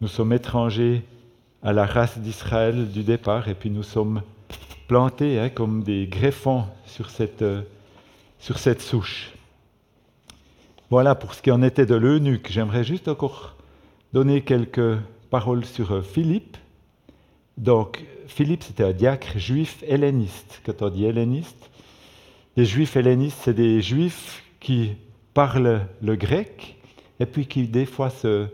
Nous 0.00 0.08
sommes 0.08 0.32
étrangers 0.32 1.02
à 1.62 1.72
la 1.72 1.86
race 1.86 2.18
d'Israël 2.18 2.90
du 2.90 3.04
départ 3.04 3.48
et 3.48 3.54
puis 3.54 3.70
nous 3.70 3.82
sommes 3.82 4.22
plantés 4.88 5.38
hein, 5.38 5.48
comme 5.48 5.82
des 5.82 6.06
greffons 6.06 6.64
sur 6.84 7.10
cette, 7.10 7.42
euh, 7.42 7.62
sur 8.38 8.58
cette 8.58 8.82
souche. 8.82 9.32
Voilà 10.90 11.14
pour 11.14 11.34
ce 11.34 11.42
qui 11.42 11.50
en 11.50 11.62
était 11.62 11.86
de 11.86 11.94
l'eunuque. 11.94 12.48
J'aimerais 12.50 12.84
juste 12.84 13.08
encore 13.08 13.54
donner 14.12 14.42
quelques 14.42 14.98
paroles 15.30 15.64
sur 15.64 15.92
euh, 15.92 16.02
Philippe. 16.02 16.56
Donc, 17.56 18.04
Philippe, 18.26 18.64
c'était 18.64 18.84
un 18.84 18.92
diacre 18.92 19.38
juif 19.38 19.82
helléniste. 19.86 20.60
Quand 20.66 20.82
on 20.82 20.90
dit 20.90 21.04
helléniste, 21.04 21.70
les 22.56 22.64
juifs 22.64 22.96
hellénistes, 22.96 23.38
c'est 23.42 23.54
des 23.54 23.80
juifs 23.80 24.42
qui 24.60 24.92
parlent 25.34 25.86
le 26.02 26.16
grec 26.16 26.76
et 27.20 27.26
puis 27.26 27.46
qui, 27.46 27.68
des 27.68 27.86
fois, 27.86 28.10
se, 28.10 28.48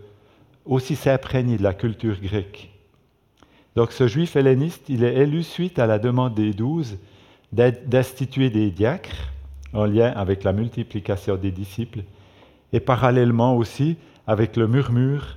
aussi 0.71 0.97
s'imprègnent 0.97 1.57
de 1.57 1.63
la 1.63 1.75
culture 1.75 2.19
grecque. 2.21 2.71
Donc, 3.77 3.93
ce 3.93 4.07
juif 4.07 4.37
helléniste, 4.37 4.89
il 4.89 5.05
est 5.05 5.17
élu 5.17 5.43
suite 5.43 5.79
à 5.79 5.87
la 5.87 5.99
demande 5.99 6.35
des 6.35 6.55
douze 6.55 6.97
d'instituer 7.53 8.49
des 8.49 8.71
diacres 8.71 9.33
en 9.73 9.85
lien 9.85 10.13
avec 10.13 10.45
la 10.45 10.53
multiplication 10.53 11.37
des 11.37 11.51
disciples 11.51 12.05
et 12.73 12.81
parallèlement 12.81 13.57
aussi 13.57 13.97
avec 14.27 14.57
le 14.57 14.69
murmure 14.69 15.37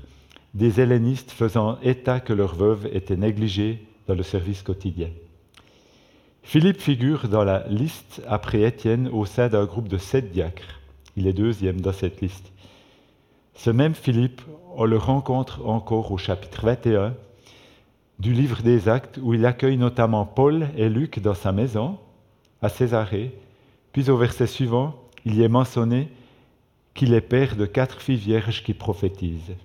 des 0.53 0.79
hellénistes 0.79 1.31
faisant 1.31 1.79
état 1.81 2.19
que 2.19 2.33
leurs 2.33 2.53
veuves 2.53 2.87
étaient 2.93 3.17
négligées 3.17 3.83
dans 4.07 4.13
le 4.13 4.21
service 4.21 4.61
quotidien. 4.61 5.09
Philippe 6.43 6.81
figure 6.81 7.27
dans 7.27 7.43
la 7.43 7.67
liste 7.67 8.21
après 8.27 8.61
Étienne 8.61 9.09
au 9.11 9.25
sein 9.25 9.47
d'un 9.47 9.65
groupe 9.65 9.87
de 9.87 9.97
sept 9.97 10.31
diacres. 10.31 10.79
Il 11.15 11.25
est 11.25 11.33
deuxième 11.33 11.81
dans 11.81 11.93
cette 11.93 12.21
liste. 12.21 12.52
Ce 13.55 13.69
même 13.69 13.93
Philippe, 13.93 14.41
on 14.75 14.85
le 14.85 14.97
rencontre 14.97 15.65
encore 15.65 16.11
au 16.11 16.17
chapitre 16.17 16.65
21 16.65 17.13
du 18.19 18.33
livre 18.33 18.61
des 18.61 18.89
Actes, 18.89 19.19
où 19.21 19.33
il 19.33 19.45
accueille 19.45 19.77
notamment 19.77 20.25
Paul 20.25 20.69
et 20.75 20.89
Luc 20.89 21.19
dans 21.19 21.33
sa 21.33 21.51
maison, 21.51 21.97
à 22.61 22.69
Césarée. 22.69 23.35
Puis 23.91 24.09
au 24.09 24.17
verset 24.17 24.47
suivant, 24.47 24.95
il 25.25 25.35
y 25.35 25.43
est 25.43 25.49
mentionné 25.49 26.09
qu'il 26.93 27.13
est 27.13 27.21
père 27.21 27.55
de 27.55 27.65
quatre 27.65 28.01
filles 28.01 28.17
vierges 28.17 28.63
qui 28.63 28.73
prophétisent. 28.73 29.55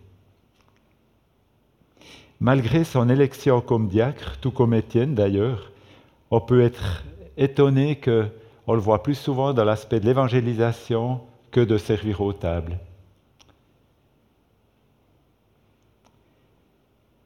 Malgré 2.40 2.84
son 2.84 3.08
élection 3.08 3.60
comme 3.60 3.88
diacre, 3.88 4.38
tout 4.40 4.50
comme 4.50 4.74
Étienne 4.74 5.14
d'ailleurs, 5.14 5.72
on 6.30 6.40
peut 6.40 6.60
être 6.60 7.04
étonné 7.36 7.96
que 7.96 8.26
on 8.66 8.74
le 8.74 8.80
voit 8.80 9.02
plus 9.02 9.14
souvent 9.14 9.54
dans 9.54 9.64
l'aspect 9.64 9.98
de 9.98 10.04
l'évangélisation 10.04 11.20
que 11.50 11.60
de 11.60 11.78
servir 11.78 12.20
aux 12.20 12.34
tables. 12.34 12.78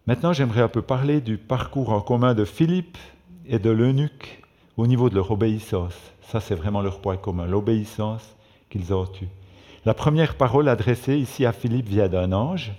Maintenant, 0.07 0.33
j'aimerais 0.33 0.63
un 0.63 0.69
peu 0.69 0.83
parler 0.83 1.21
du 1.21 1.39
parcours 1.39 1.91
en 1.91 2.01
commun 2.01 2.35
de 2.35 2.45
Philippe 2.45 2.99
et 3.47 3.61
de 3.61 3.71
l'eunuque 3.71 4.43
au 4.77 4.89
niveau 4.89 5.09
de 5.09 5.15
leur 5.15 5.31
obéissance. 5.31 5.95
Ça, 6.23 6.41
c'est 6.41 6.57
vraiment 6.57 6.83
leur 6.83 7.01
point 7.01 7.17
commun, 7.17 7.47
l'obéissance 7.47 8.35
qu'ils 8.69 8.93
ont 8.93 9.09
eue. 9.23 9.29
La 9.85 9.95
première 9.95 10.37
parole 10.37 10.69
adressée 10.69 11.17
ici 11.17 11.47
à 11.47 11.53
Philippe 11.53 11.89
vient 11.89 12.09
d'un 12.09 12.33
ange. 12.33 12.73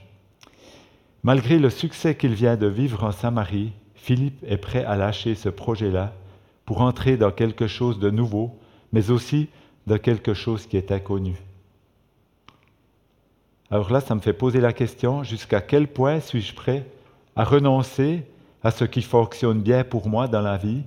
Malgré 1.24 1.60
le 1.60 1.70
succès 1.70 2.15
qu'il 2.15 2.34
vient 2.34 2.58
de 2.58 2.68
vivre 2.68 3.06
en 3.06 3.13
Samarie, 3.13 3.72
Philippe 3.96 4.44
est 4.46 4.58
prêt 4.58 4.84
à 4.84 4.98
lâcher 4.98 5.36
ce 5.36 5.48
projet-là 5.48 6.13
pour 6.65 6.82
entrer 6.82 7.15
dans 7.15 7.32
quelque 7.32 7.68
chose 7.68 8.00
de 8.00 8.10
nouveau, 8.10 8.60
mais 8.92 9.12
aussi 9.12 9.48
dans 9.88 9.98
quelque 9.98 10.34
chose 10.34 10.68
qui 10.68 10.75
est 10.75 10.92
inconnu. 10.92 11.36
Alors 13.72 13.92
là, 13.92 14.01
ça 14.01 14.13
me 14.13 14.20
fait 14.20 14.34
poser 14.34 14.60
la 14.60 14.74
question, 14.74 15.24
jusqu'à 15.24 15.62
quel 15.62 15.88
point 15.88 16.20
suis-je 16.20 16.53
prêt 16.53 16.86
à 17.35 17.43
renoncer 17.43 18.23
à 18.63 18.71
ce 18.71 18.85
qui 18.85 19.01
fonctionne 19.01 19.61
bien 19.61 19.83
pour 19.83 20.07
moi 20.07 20.27
dans 20.27 20.41
la 20.41 20.57
vie, 20.57 20.83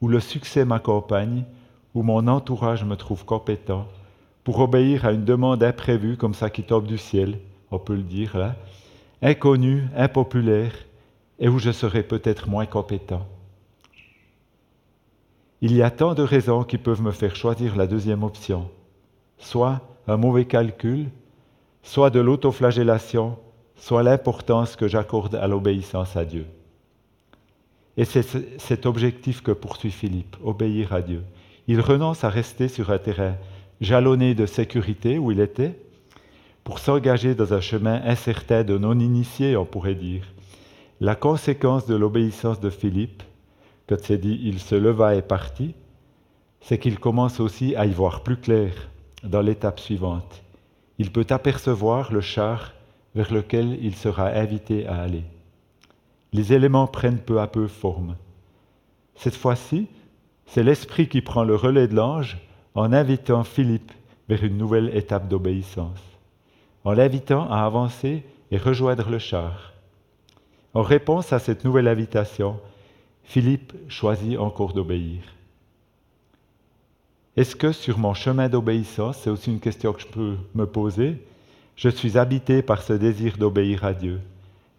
où 0.00 0.08
le 0.08 0.20
succès 0.20 0.64
m'accompagne, 0.64 1.44
où 1.94 2.02
mon 2.02 2.26
entourage 2.26 2.84
me 2.84 2.96
trouve 2.96 3.24
compétent, 3.24 3.86
pour 4.42 4.58
obéir 4.58 5.06
à 5.06 5.12
une 5.12 5.24
demande 5.24 5.62
imprévue 5.62 6.16
comme 6.16 6.34
ça 6.34 6.50
qui 6.50 6.62
tombe 6.62 6.86
du 6.86 6.98
ciel, 6.98 7.38
on 7.70 7.78
peut 7.78 7.94
le 7.94 8.02
dire 8.02 8.36
là, 8.36 8.56
inconnue, 9.22 9.88
impopulaire, 9.96 10.72
et 11.38 11.48
où 11.48 11.58
je 11.58 11.70
serai 11.70 12.02
peut-être 12.02 12.48
moins 12.48 12.66
compétent. 12.66 13.26
Il 15.60 15.74
y 15.74 15.82
a 15.82 15.90
tant 15.90 16.14
de 16.14 16.22
raisons 16.22 16.62
qui 16.62 16.76
peuvent 16.76 17.02
me 17.02 17.10
faire 17.10 17.34
choisir 17.34 17.74
la 17.74 17.86
deuxième 17.86 18.22
option, 18.22 18.68
soit 19.38 19.80
un 20.06 20.18
mauvais 20.18 20.44
calcul, 20.44 21.08
soit 21.82 22.10
de 22.10 22.20
l'autoflagellation, 22.20 23.38
soit 23.76 24.02
l'importance 24.02 24.76
que 24.76 24.88
j'accorde 24.88 25.34
à 25.34 25.46
l'obéissance 25.46 26.16
à 26.16 26.24
Dieu. 26.24 26.46
Et 27.96 28.04
c'est 28.04 28.58
cet 28.58 28.86
objectif 28.86 29.42
que 29.42 29.52
poursuit 29.52 29.90
Philippe, 29.90 30.36
obéir 30.42 30.92
à 30.92 31.02
Dieu. 31.02 31.22
Il 31.68 31.80
renonce 31.80 32.24
à 32.24 32.28
rester 32.28 32.68
sur 32.68 32.90
un 32.90 32.98
terrain 32.98 33.36
jalonné 33.80 34.34
de 34.34 34.46
sécurité 34.46 35.18
où 35.18 35.30
il 35.30 35.40
était, 35.40 35.78
pour 36.64 36.78
s'engager 36.78 37.34
dans 37.34 37.52
un 37.52 37.60
chemin 37.60 38.00
incertain 38.04 38.64
de 38.64 38.78
non-initié, 38.78 39.56
on 39.56 39.66
pourrait 39.66 39.94
dire. 39.94 40.24
La 41.00 41.14
conséquence 41.14 41.86
de 41.86 41.94
l'obéissance 41.94 42.60
de 42.60 42.70
Philippe, 42.70 43.22
quand 43.86 44.00
c'est 44.00 44.18
dit 44.18 44.40
il 44.42 44.58
se 44.58 44.74
leva 44.74 45.14
et 45.14 45.22
partit, 45.22 45.74
c'est 46.60 46.78
qu'il 46.78 46.98
commence 46.98 47.40
aussi 47.40 47.76
à 47.76 47.84
y 47.84 47.92
voir 47.92 48.22
plus 48.22 48.38
clair 48.38 48.72
dans 49.22 49.42
l'étape 49.42 49.78
suivante. 49.78 50.42
Il 50.98 51.12
peut 51.12 51.26
apercevoir 51.28 52.12
le 52.12 52.22
char 52.22 52.72
vers 53.14 53.32
lequel 53.32 53.78
il 53.82 53.94
sera 53.94 54.28
invité 54.28 54.86
à 54.86 55.00
aller. 55.02 55.24
Les 56.32 56.52
éléments 56.52 56.86
prennent 56.86 57.20
peu 57.20 57.40
à 57.40 57.46
peu 57.46 57.68
forme. 57.68 58.16
Cette 59.14 59.36
fois-ci, 59.36 59.86
c'est 60.46 60.64
l'Esprit 60.64 61.08
qui 61.08 61.20
prend 61.20 61.44
le 61.44 61.54
relais 61.54 61.88
de 61.88 61.94
l'ange 61.94 62.38
en 62.74 62.92
invitant 62.92 63.44
Philippe 63.44 63.92
vers 64.28 64.42
une 64.42 64.58
nouvelle 64.58 64.96
étape 64.96 65.28
d'obéissance, 65.28 66.00
en 66.84 66.92
l'invitant 66.92 67.48
à 67.50 67.64
avancer 67.64 68.24
et 68.50 68.56
rejoindre 68.56 69.08
le 69.10 69.18
char. 69.18 69.72
En 70.74 70.82
réponse 70.82 71.32
à 71.32 71.38
cette 71.38 71.64
nouvelle 71.64 71.88
invitation, 71.88 72.58
Philippe 73.22 73.72
choisit 73.88 74.38
encore 74.38 74.72
d'obéir. 74.72 75.22
Est-ce 77.36 77.56
que 77.56 77.72
sur 77.72 77.98
mon 77.98 78.14
chemin 78.14 78.48
d'obéissance, 78.48 79.18
c'est 79.18 79.30
aussi 79.30 79.50
une 79.50 79.60
question 79.60 79.92
que 79.92 80.00
je 80.00 80.06
peux 80.06 80.36
me 80.54 80.66
poser, 80.66 81.24
je 81.76 81.88
suis 81.88 82.18
habité 82.18 82.62
par 82.62 82.82
ce 82.82 82.92
désir 82.92 83.36
d'obéir 83.36 83.84
à 83.84 83.94
Dieu 83.94 84.20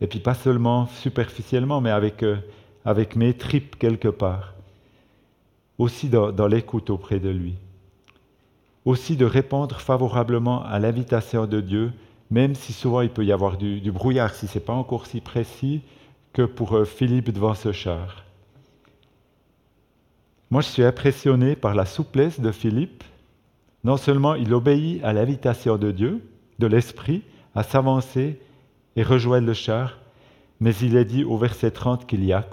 Et 0.02 0.08
puis 0.08 0.20
pas 0.20 0.34
seulement 0.34 0.88
superficiellement, 0.88 1.82
mais 1.82 1.92
avec, 1.92 2.24
euh, 2.24 2.38
avec 2.86 3.16
mes 3.16 3.34
tripes 3.34 3.78
quelque 3.78 4.08
part. 4.08 4.54
Aussi 5.78 6.08
dans, 6.08 6.48
l'écoute 6.48 6.90
auprès 6.90 7.20
de 7.20 7.30
lui. 7.30 7.56
Aussi 8.86 9.18
de 9.18 9.26
répondre 9.26 9.80
favorablement 9.82 10.64
à 10.64 10.80
l'invitation 10.80 11.48
de 11.48 11.60
Dieu, 11.60 11.92
même 12.32 12.56
si 12.56 12.72
souvent 12.72 13.02
il 13.02 13.10
peut 13.10 13.26
y 13.26 13.32
avoir 13.32 13.58
du, 13.58 13.92
brouillard, 13.92 14.34
si 14.34 14.48
ce 14.48 14.58
n'est 14.58 14.64
pas 14.64 14.74
encore 14.74 15.06
si 15.06 15.20
précis 15.20 15.82
que 16.32 16.44
pour 16.44 16.76
euh, 16.76 16.86
Philippe 16.86 17.32
devant 17.32 17.56
ce 17.56 17.72
char. 17.72 18.24
Moi, 20.50 20.62
je 20.62 20.70
suis 20.70 20.84
impressionné 20.84 21.56
par 21.56 21.76
la 21.76 21.86
souplesse 21.86 22.40
de 22.40 22.52
Philippe. 22.52 23.04
Non 23.84 23.98
seulement 23.98 24.36
il 24.36 24.54
obéit 24.54 25.04
à 25.04 25.12
l'invitation 25.12 25.78
de 25.78 25.92
Dieu, 25.92 26.22
de 26.60 26.68
l'Esprit, 26.68 27.24
à 27.54 27.64
s'avancer 27.64 28.40
et 28.96 29.04
rejoindre 29.04 29.48
le 29.48 29.54
char, 29.54 29.98
mais 30.60 30.74
il 30.76 30.96
est 30.96 31.06
dit 31.06 31.24
au 31.24 31.38
verset 31.38 31.72
30 31.72 32.08
qu'il 32.08 32.24
y 32.24 32.34
a. 32.34 32.46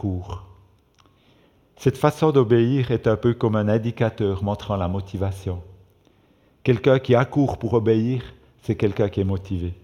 Cette 1.77 1.99
façon 1.99 2.31
d'obéir 2.31 2.91
est 2.91 3.07
un 3.07 3.17
peu 3.17 3.35
comme 3.35 3.57
un 3.57 3.69
indicateur 3.69 4.43
montrant 4.43 4.77
la 4.77 4.89
motivation. 4.89 5.63
Quelqu'un 6.63 6.99
qui 6.99 7.15
accourt 7.15 7.59
pour 7.59 7.75
obéir, 7.75 8.23
c'est 8.63 8.77
quelqu'un 8.77 9.09
qui 9.09 9.21
est 9.21 9.25
motivé. 9.25 9.75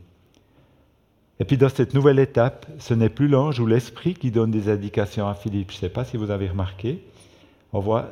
Et 1.41 1.45
puis 1.45 1.57
dans 1.57 1.69
cette 1.69 1.95
nouvelle 1.95 2.19
étape, 2.19 2.67
ce 2.79 2.95
n'est 2.95 3.09
plus 3.09 3.29
l'ange 3.29 3.61
ou 3.61 3.67
l'esprit 3.67 4.15
qui 4.15 4.31
donne 4.31 4.51
des 4.51 4.69
indications 4.69 5.29
à 5.29 5.35
Philippe. 5.35 5.71
Je 5.71 5.77
ne 5.77 5.81
sais 5.81 5.89
pas 5.89 6.05
si 6.05 6.17
vous 6.17 6.31
avez 6.31 6.49
remarqué, 6.49 7.05
on 7.73 7.81
voit, 7.81 8.11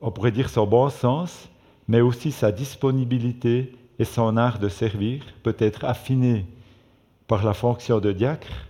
on 0.00 0.10
pourrait 0.10 0.30
dire 0.30 0.48
son 0.48 0.66
bon 0.66 0.88
sens, 0.88 1.48
mais 1.88 2.00
aussi 2.00 2.30
sa 2.32 2.52
disponibilité 2.52 3.72
et 3.98 4.04
son 4.04 4.36
art 4.36 4.58
de 4.58 4.68
servir 4.68 5.22
peut 5.42 5.56
être 5.58 5.84
affiné 5.84 6.46
par 7.26 7.44
la 7.44 7.54
fonction 7.54 7.98
de 7.98 8.12
diacre, 8.12 8.66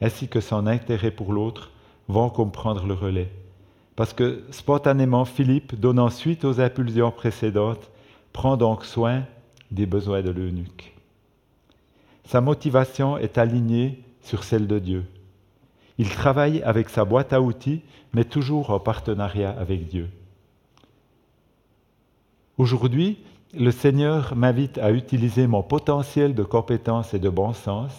ainsi 0.00 0.28
que 0.28 0.40
son 0.40 0.66
intérêt 0.66 1.10
pour 1.10 1.32
l'autre 1.32 1.70
vont 2.08 2.30
comprendre 2.30 2.86
le 2.86 2.94
relais. 2.94 3.30
Parce 3.96 4.12
que 4.12 4.44
spontanément, 4.50 5.24
Philippe, 5.24 5.78
donnant 5.78 6.10
suite 6.10 6.44
aux 6.44 6.60
impulsions 6.60 7.10
précédentes, 7.10 7.90
prend 8.32 8.56
donc 8.56 8.84
soin 8.84 9.24
des 9.70 9.86
besoins 9.86 10.22
de 10.22 10.30
l'eunuque. 10.30 10.94
Sa 12.24 12.40
motivation 12.40 13.18
est 13.18 13.38
alignée 13.38 14.02
sur 14.22 14.44
celle 14.44 14.66
de 14.66 14.78
Dieu. 14.78 15.04
Il 15.98 16.08
travaille 16.08 16.62
avec 16.62 16.88
sa 16.88 17.04
boîte 17.04 17.32
à 17.32 17.42
outils, 17.42 17.82
mais 18.14 18.24
toujours 18.24 18.70
en 18.70 18.80
partenariat 18.80 19.50
avec 19.50 19.88
Dieu. 19.88 20.08
Aujourd'hui, 22.56 23.18
le 23.52 23.70
Seigneur 23.72 24.36
m'invite 24.36 24.78
à 24.78 24.92
utiliser 24.92 25.46
mon 25.46 25.62
potentiel 25.62 26.34
de 26.34 26.44
compétence 26.44 27.14
et 27.14 27.18
de 27.18 27.28
bon 27.28 27.52
sens, 27.52 27.92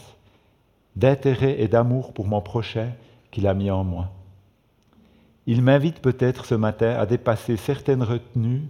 d'intérêt 0.96 1.62
et 1.62 1.68
d'amour 1.68 2.14
pour 2.14 2.28
mon 2.28 2.42
prochain 2.42 2.92
qu'il 3.32 3.48
a 3.48 3.54
mis 3.54 3.70
en 3.70 3.84
moi. 3.84 4.10
Il 5.48 5.62
m'invite 5.62 6.00
peut-être 6.00 6.46
ce 6.46 6.56
matin 6.56 6.96
à 6.98 7.06
dépasser 7.06 7.58
certaines 7.58 8.04
retenues, 8.04 8.64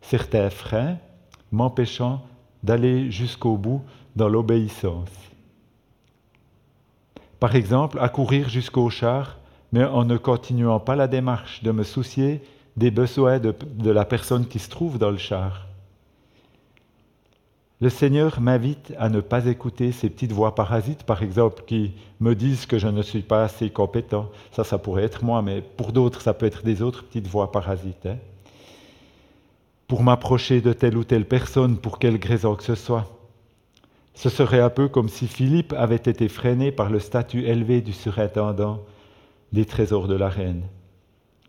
certains 0.00 0.50
freins, 0.50 0.96
m'empêchant 1.52 2.22
d'aller 2.62 3.10
jusqu'au 3.10 3.56
bout 3.56 3.82
dans 4.16 4.28
l'obéissance. 4.28 5.10
Par 7.38 7.54
exemple, 7.54 7.98
à 8.00 8.08
courir 8.08 8.48
jusqu'au 8.48 8.88
char, 8.90 9.38
mais 9.72 9.84
en 9.84 10.04
ne 10.04 10.16
continuant 10.16 10.80
pas 10.80 10.96
la 10.96 11.08
démarche 11.08 11.62
de 11.62 11.72
me 11.72 11.82
soucier 11.84 12.42
des 12.76 12.90
besoins 12.90 13.38
de, 13.38 13.54
de 13.74 13.90
la 13.90 14.04
personne 14.04 14.46
qui 14.46 14.58
se 14.58 14.70
trouve 14.70 14.98
dans 14.98 15.10
le 15.10 15.18
char. 15.18 15.66
Le 17.84 17.90
Seigneur 17.90 18.40
m'invite 18.40 18.94
à 18.96 19.10
ne 19.10 19.20
pas 19.20 19.44
écouter 19.44 19.92
ces 19.92 20.08
petites 20.08 20.32
voix 20.32 20.54
parasites, 20.54 21.02
par 21.02 21.22
exemple, 21.22 21.64
qui 21.66 21.92
me 22.18 22.34
disent 22.34 22.64
que 22.64 22.78
je 22.78 22.88
ne 22.88 23.02
suis 23.02 23.20
pas 23.20 23.44
assez 23.44 23.68
compétent. 23.68 24.30
Ça, 24.52 24.64
ça 24.64 24.78
pourrait 24.78 25.02
être 25.02 25.22
moi, 25.22 25.42
mais 25.42 25.60
pour 25.60 25.92
d'autres, 25.92 26.22
ça 26.22 26.32
peut 26.32 26.46
être 26.46 26.64
des 26.64 26.80
autres 26.80 27.04
petites 27.04 27.26
voix 27.26 27.52
parasites. 27.52 28.06
Hein. 28.06 28.16
Pour 29.86 30.02
m'approcher 30.02 30.62
de 30.62 30.72
telle 30.72 30.96
ou 30.96 31.04
telle 31.04 31.26
personne, 31.26 31.76
pour 31.76 31.98
quelque 31.98 32.26
raison 32.26 32.54
que 32.54 32.62
ce 32.62 32.74
soit. 32.74 33.18
Ce 34.14 34.30
serait 34.30 34.62
un 34.62 34.70
peu 34.70 34.88
comme 34.88 35.10
si 35.10 35.26
Philippe 35.26 35.74
avait 35.74 35.96
été 35.96 36.30
freiné 36.30 36.72
par 36.72 36.88
le 36.88 37.00
statut 37.00 37.44
élevé 37.44 37.82
du 37.82 37.92
surintendant 37.92 38.80
des 39.52 39.66
trésors 39.66 40.08
de 40.08 40.16
la 40.16 40.30
reine. 40.30 40.62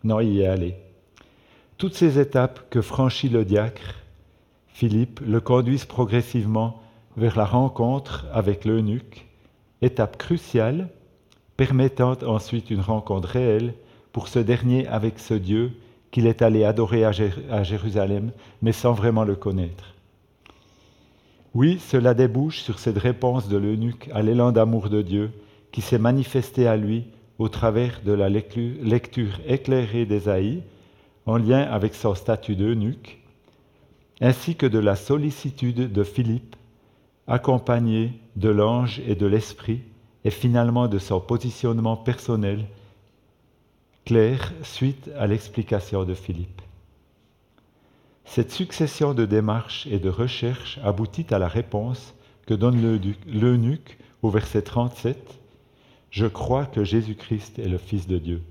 Non, 0.04 0.20
il 0.20 0.34
y 0.34 0.42
est 0.42 0.48
allé. 0.48 0.74
Toutes 1.78 1.94
ces 1.94 2.18
étapes 2.18 2.68
que 2.68 2.82
franchit 2.82 3.30
le 3.30 3.46
diacre, 3.46 3.94
Philippe, 4.76 5.20
le 5.26 5.40
conduisent 5.40 5.86
progressivement 5.86 6.82
vers 7.16 7.38
la 7.38 7.46
rencontre 7.46 8.26
avec 8.30 8.66
l'eunuque, 8.66 9.26
étape 9.80 10.18
cruciale 10.18 10.90
permettant 11.56 12.12
ensuite 12.26 12.68
une 12.68 12.82
rencontre 12.82 13.26
réelle 13.26 13.72
pour 14.12 14.28
ce 14.28 14.38
dernier 14.38 14.86
avec 14.88 15.18
ce 15.18 15.32
Dieu 15.32 15.72
qu'il 16.10 16.26
est 16.26 16.42
allé 16.42 16.62
adorer 16.62 17.06
à 17.06 17.62
Jérusalem, 17.62 18.32
mais 18.60 18.72
sans 18.72 18.92
vraiment 18.92 19.24
le 19.24 19.34
connaître. 19.34 19.94
Oui, 21.54 21.78
cela 21.78 22.12
débouche 22.12 22.60
sur 22.60 22.78
cette 22.78 22.98
réponse 22.98 23.48
de 23.48 23.56
l'eunuque 23.56 24.10
à 24.12 24.20
l'élan 24.20 24.52
d'amour 24.52 24.90
de 24.90 25.00
Dieu 25.00 25.30
qui 25.72 25.80
s'est 25.80 25.96
manifesté 25.96 26.66
à 26.66 26.76
lui 26.76 27.06
au 27.38 27.48
travers 27.48 28.02
de 28.04 28.12
la 28.12 28.28
lecture 28.28 29.40
éclairée 29.48 30.04
d'Ésaïe 30.04 30.62
en 31.24 31.38
lien 31.38 31.62
avec 31.62 31.94
son 31.94 32.14
statut 32.14 32.56
d'eunuque, 32.56 33.22
ainsi 34.20 34.56
que 34.56 34.66
de 34.66 34.78
la 34.78 34.96
sollicitude 34.96 35.92
de 35.92 36.04
Philippe, 36.04 36.56
accompagné 37.26 38.12
de 38.36 38.48
l'ange 38.48 39.00
et 39.06 39.14
de 39.14 39.26
l'esprit, 39.26 39.82
et 40.24 40.30
finalement 40.30 40.88
de 40.88 40.98
son 40.98 41.20
positionnement 41.20 41.96
personnel 41.96 42.66
clair 44.04 44.52
suite 44.62 45.10
à 45.18 45.26
l'explication 45.26 46.04
de 46.04 46.14
Philippe. 46.14 46.62
Cette 48.24 48.50
succession 48.50 49.14
de 49.14 49.24
démarches 49.24 49.86
et 49.86 49.98
de 49.98 50.08
recherches 50.08 50.78
aboutit 50.82 51.26
à 51.30 51.38
la 51.38 51.48
réponse 51.48 52.14
que 52.46 52.54
donne 52.54 53.00
l'eunuque 53.26 53.98
au 54.22 54.30
verset 54.30 54.62
37. 54.62 55.38
Je 56.10 56.26
crois 56.26 56.66
que 56.66 56.84
Jésus-Christ 56.84 57.58
est 57.58 57.68
le 57.68 57.78
Fils 57.78 58.06
de 58.06 58.18
Dieu. 58.18 58.42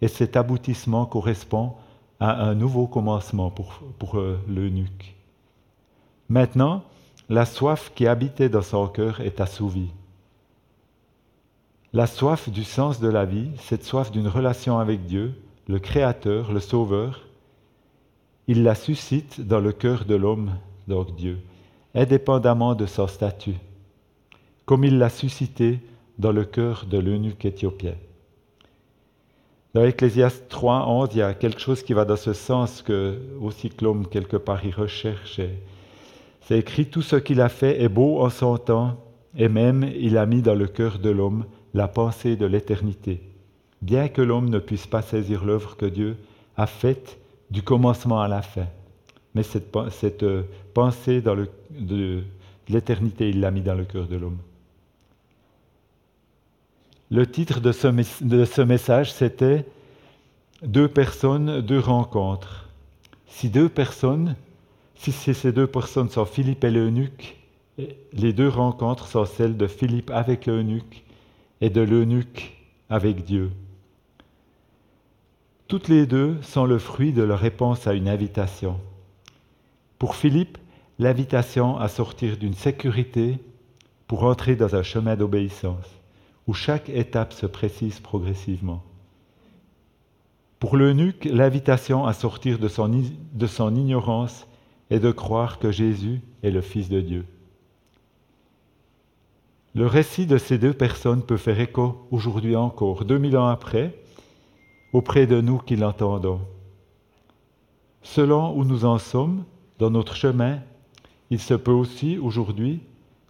Et 0.00 0.08
cet 0.08 0.36
aboutissement 0.36 1.06
correspond 1.06 1.74
à 2.20 2.44
un 2.44 2.54
nouveau 2.54 2.86
commencement 2.86 3.50
pour, 3.50 3.80
pour 3.98 4.18
euh, 4.18 4.38
l'eunuque. 4.48 5.14
Maintenant, 6.28 6.84
la 7.28 7.46
soif 7.46 7.92
qui 7.94 8.06
habitait 8.06 8.48
dans 8.48 8.62
son 8.62 8.86
cœur 8.88 9.20
est 9.20 9.40
assouvie. 9.40 9.90
La 11.92 12.06
soif 12.06 12.48
du 12.48 12.64
sens 12.64 13.00
de 13.00 13.08
la 13.08 13.24
vie, 13.24 13.50
cette 13.58 13.84
soif 13.84 14.10
d'une 14.10 14.28
relation 14.28 14.78
avec 14.78 15.06
Dieu, 15.06 15.34
le 15.68 15.78
Créateur, 15.78 16.52
le 16.52 16.60
Sauveur, 16.60 17.20
il 18.46 18.62
la 18.62 18.74
suscite 18.74 19.40
dans 19.40 19.60
le 19.60 19.72
cœur 19.72 20.04
de 20.04 20.14
l'homme, 20.14 20.52
donc 20.88 21.14
Dieu, 21.14 21.38
indépendamment 21.94 22.74
de 22.74 22.86
son 22.86 23.06
statut, 23.06 23.56
comme 24.66 24.84
il 24.84 24.98
l'a 24.98 25.08
suscité 25.08 25.80
dans 26.18 26.32
le 26.32 26.44
cœur 26.44 26.84
de 26.86 26.98
l'eunuque 26.98 27.44
éthiopien. 27.44 27.94
Dans 29.74 29.84
Ecclésiaste 29.84 30.48
3, 30.50 30.86
11, 30.86 31.08
il 31.14 31.18
y 31.18 31.22
a 31.22 31.34
quelque 31.34 31.60
chose 31.60 31.82
qui 31.82 31.94
va 31.94 32.04
dans 32.04 32.14
ce 32.14 32.32
sens 32.32 32.80
que 32.80 33.18
aussi 33.40 33.70
Clome 33.70 34.06
quelque 34.06 34.36
part 34.36 34.64
y 34.64 34.70
recherche. 34.70 35.40
C'est 36.42 36.58
écrit 36.58 36.86
tout 36.86 37.02
ce 37.02 37.16
qu'il 37.16 37.40
a 37.40 37.48
fait 37.48 37.82
est 37.82 37.88
beau 37.88 38.20
en 38.20 38.30
son 38.30 38.56
temps, 38.56 38.96
et 39.36 39.48
même 39.48 39.82
il 39.98 40.16
a 40.16 40.26
mis 40.26 40.42
dans 40.42 40.54
le 40.54 40.68
cœur 40.68 41.00
de 41.00 41.10
l'homme 41.10 41.44
la 41.74 41.88
pensée 41.88 42.36
de 42.36 42.46
l'éternité. 42.46 43.20
Bien 43.82 44.06
que 44.06 44.22
l'homme 44.22 44.48
ne 44.48 44.60
puisse 44.60 44.86
pas 44.86 45.02
saisir 45.02 45.44
l'œuvre 45.44 45.76
que 45.76 45.86
Dieu 45.86 46.18
a 46.56 46.68
faite 46.68 47.18
du 47.50 47.62
commencement 47.62 48.20
à 48.20 48.28
la 48.28 48.42
fin, 48.42 48.68
mais 49.34 49.42
cette, 49.42 50.22
euh, 50.22 50.42
pensée 50.72 51.20
dans 51.20 51.34
le, 51.34 51.48
de 51.70 52.22
l'éternité, 52.68 53.28
il 53.28 53.40
l'a 53.40 53.50
mis 53.50 53.62
dans 53.62 53.74
le 53.74 53.84
cœur 53.84 54.06
de 54.06 54.16
l'homme. 54.16 54.38
Le 57.14 57.28
titre 57.28 57.60
de 57.60 57.70
ce, 57.70 58.60
message, 58.60 59.12
c'était 59.12 59.64
Deux 60.64 60.88
personnes, 60.88 61.60
deux 61.60 61.78
rencontres. 61.78 62.68
Si 63.28 63.50
deux 63.50 63.68
personnes, 63.68 64.34
si 64.96 65.12
ces 65.12 65.52
deux 65.52 65.68
personnes 65.68 66.08
sont 66.08 66.24
Philippe 66.24 66.64
et 66.64 66.72
l'eunuque, 66.72 67.36
les 68.12 68.32
deux 68.32 68.48
rencontres 68.48 69.06
sont 69.06 69.26
celles 69.26 69.56
de 69.56 69.68
Philippe 69.68 70.10
avec 70.10 70.46
l'eunuque 70.46 71.04
et 71.60 71.70
de 71.70 71.82
l'eunuque 71.82 72.56
avec 72.90 73.22
Dieu. 73.22 73.52
Toutes 75.68 75.86
les 75.86 76.06
deux 76.06 76.36
sont 76.42 76.64
le 76.64 76.80
fruit 76.80 77.12
de 77.12 77.22
leur 77.22 77.38
réponse 77.38 77.86
à 77.86 77.94
une 77.94 78.08
invitation. 78.08 78.80
Pour 80.00 80.16
Philippe, 80.16 80.58
l'invitation 80.98 81.78
à 81.78 81.86
sortir 81.86 82.36
d'une 82.36 82.54
sécurité 82.54 83.38
pour 84.08 84.24
entrer 84.24 84.56
dans 84.56 84.74
un 84.74 84.82
chemin 84.82 85.14
d'obéissance 85.14 85.86
où 86.46 86.54
chaque 86.54 86.88
étape 86.88 87.32
se 87.32 87.46
précise 87.46 88.00
progressivement. 88.00 88.82
Pour 90.58 90.76
l'eunuque, 90.76 91.26
l'invitation 91.26 92.06
à 92.06 92.12
sortir 92.12 92.58
de 92.58 92.68
son, 92.68 93.02
de 93.32 93.46
son 93.46 93.74
ignorance 93.74 94.46
est 94.90 95.00
de 95.00 95.10
croire 95.10 95.58
que 95.58 95.70
Jésus 95.70 96.20
est 96.42 96.50
le 96.50 96.60
Fils 96.60 96.88
de 96.88 97.00
Dieu. 97.00 97.26
Le 99.74 99.86
récit 99.86 100.26
de 100.26 100.38
ces 100.38 100.56
deux 100.56 100.72
personnes 100.72 101.22
peut 101.22 101.36
faire 101.36 101.58
écho 101.58 102.06
aujourd'hui 102.10 102.54
encore, 102.54 103.04
2000 103.04 103.36
ans 103.36 103.48
après, 103.48 103.98
auprès 104.92 105.26
de 105.26 105.40
nous 105.40 105.58
qui 105.58 105.74
l'entendons. 105.74 106.40
Selon 108.02 108.56
où 108.56 108.64
nous 108.64 108.84
en 108.84 108.98
sommes 108.98 109.44
dans 109.78 109.90
notre 109.90 110.14
chemin, 110.14 110.60
il 111.30 111.40
se 111.40 111.54
peut 111.54 111.72
aussi 111.72 112.18
aujourd'hui 112.18 112.80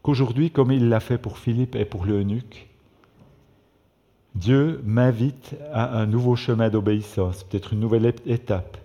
qu'aujourd'hui, 0.02 0.50
comme 0.50 0.70
il 0.70 0.90
l'a 0.90 1.00
fait 1.00 1.16
pour 1.16 1.38
Philippe 1.38 1.76
et 1.76 1.86
pour 1.86 2.04
l'eunuque, 2.04 2.68
Dieu 4.34 4.80
m'invite 4.84 5.54
à 5.72 5.98
un 5.98 6.06
nouveau 6.06 6.34
chemin 6.34 6.68
d'obéissance, 6.68 7.44
peut-être 7.44 7.72
une 7.72 7.80
nouvelle 7.80 8.12
étape. 8.26 8.76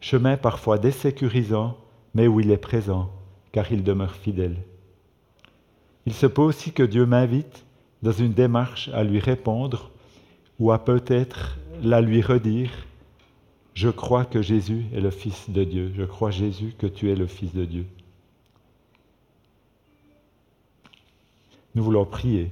Chemin 0.00 0.36
parfois 0.38 0.78
désécurisant, 0.78 1.76
mais 2.14 2.26
où 2.26 2.40
il 2.40 2.50
est 2.50 2.56
présent, 2.56 3.10
car 3.52 3.70
il 3.70 3.84
demeure 3.84 4.14
fidèle. 4.14 4.56
Il 6.06 6.14
se 6.14 6.26
peut 6.26 6.42
aussi 6.42 6.72
que 6.72 6.82
Dieu 6.82 7.04
m'invite 7.04 7.64
dans 8.02 8.12
une 8.12 8.32
démarche 8.32 8.88
à 8.94 9.04
lui 9.04 9.20
répondre 9.20 9.90
ou 10.58 10.72
à 10.72 10.82
peut-être 10.82 11.58
la 11.82 12.00
lui 12.00 12.22
redire, 12.22 12.70
je 13.74 13.88
crois 13.88 14.24
que 14.24 14.42
Jésus 14.42 14.86
est 14.94 15.00
le 15.00 15.10
Fils 15.10 15.50
de 15.50 15.64
Dieu, 15.64 15.92
je 15.94 16.04
crois 16.04 16.30
Jésus 16.30 16.74
que 16.78 16.86
tu 16.86 17.10
es 17.10 17.14
le 17.14 17.26
Fils 17.26 17.54
de 17.54 17.64
Dieu. 17.64 17.86
Nous 21.74 21.84
voulons 21.84 22.04
prier. 22.04 22.50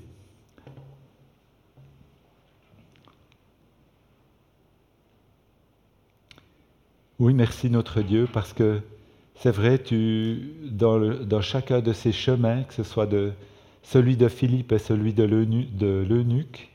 Oui, 7.20 7.35
merci 7.35 7.68
notre 7.68 8.00
Dieu, 8.00 8.28
parce 8.33 8.52
que 8.52 8.81
c'est 9.35 9.50
vrai, 9.50 9.83
tu, 9.83 10.52
dans, 10.70 11.40
chacun 11.40 11.81
de 11.81 11.92
ces 11.92 12.12
chemins, 12.12 12.62
que 12.62 12.72
ce 12.74 12.85
soit 12.85 13.07
de 13.07 13.33
celui 13.83 14.16
de 14.16 14.28
Philippe 14.28 14.70
et 14.70 14.78
celui 14.78 15.12
de 15.12 15.24
l'eunuque, 15.24 16.70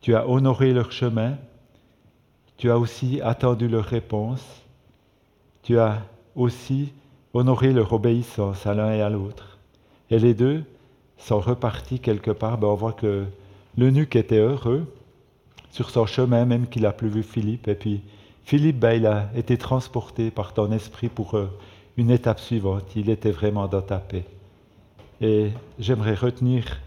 tu 0.00 0.14
as 0.14 0.28
honoré 0.28 0.72
leur 0.72 0.92
chemin, 0.92 1.38
tu 2.56 2.70
as 2.70 2.78
aussi 2.78 3.20
attendu 3.20 3.66
leur 3.66 3.84
réponse, 3.84 4.44
tu 5.64 5.76
as 5.80 6.02
aussi 6.36 6.92
honoré 7.34 7.72
leur 7.72 7.92
obéissance 7.92 8.68
à 8.68 8.74
l'un 8.74 8.92
et 8.92 9.02
à 9.02 9.10
l'autre. 9.10 9.58
Et 10.10 10.20
les 10.20 10.34
deux 10.34 10.62
sont 11.18 11.40
repartis 11.40 11.98
quelque 11.98 12.30
part. 12.30 12.58
Ben 12.58 12.68
on 12.68 12.74
voit 12.74 12.92
que 12.92 13.24
l'eunuque 13.76 14.14
était 14.14 14.38
heureux 14.38 14.86
sur 15.72 15.90
son 15.90 16.06
chemin, 16.06 16.44
même 16.44 16.68
qu'il 16.68 16.86
a 16.86 16.92
plus 16.92 17.08
vu 17.08 17.24
Philippe, 17.24 17.66
et 17.66 17.74
puis 17.74 18.02
Philippe, 18.50 18.80
ben, 18.80 18.94
il 18.94 19.06
a 19.06 19.30
été 19.36 19.56
transporté 19.56 20.32
par 20.32 20.54
ton 20.54 20.72
esprit 20.72 21.08
pour 21.08 21.36
euh, 21.36 21.46
une 21.96 22.10
étape 22.10 22.40
suivante. 22.40 22.96
Il 22.96 23.08
était 23.08 23.30
vraiment 23.30 23.68
dans 23.68 23.80
ta 23.80 23.98
paix. 23.98 24.24
Et 25.20 25.52
j'aimerais 25.78 26.16
retenir 26.16 26.80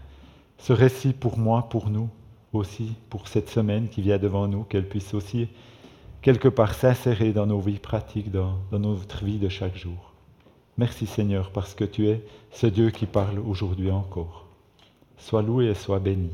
ce 0.58 0.74
récit 0.74 1.14
pour 1.14 1.38
moi, 1.38 1.70
pour 1.70 1.88
nous 1.88 2.10
aussi, 2.52 2.92
pour 3.08 3.28
cette 3.28 3.48
semaine 3.48 3.88
qui 3.88 4.02
vient 4.02 4.18
devant 4.18 4.46
nous, 4.46 4.64
qu'elle 4.64 4.86
puisse 4.86 5.14
aussi 5.14 5.48
quelque 6.20 6.48
part 6.48 6.74
s'insérer 6.74 7.32
dans 7.32 7.46
nos 7.46 7.60
vies 7.60 7.78
pratiques, 7.78 8.30
dans, 8.30 8.58
dans 8.70 8.78
notre 8.78 9.24
vie 9.24 9.38
de 9.38 9.48
chaque 9.48 9.78
jour. 9.78 10.12
Merci 10.76 11.06
Seigneur 11.06 11.50
parce 11.50 11.74
que 11.74 11.84
tu 11.84 12.08
es 12.08 12.22
ce 12.52 12.66
Dieu 12.66 12.90
qui 12.90 13.06
parle 13.06 13.38
aujourd'hui 13.38 13.90
encore. 13.90 14.44
Sois 15.16 15.40
loué 15.40 15.68
et 15.68 15.74
sois 15.74 15.98
béni. 15.98 16.32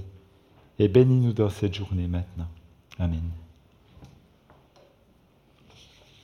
Et 0.81 0.89
bénis-nous 0.89 1.35
dans 1.35 1.51
cette 1.51 1.75
journée 1.75 2.09
maintenant. 2.09 2.49
Amen. 2.99 3.31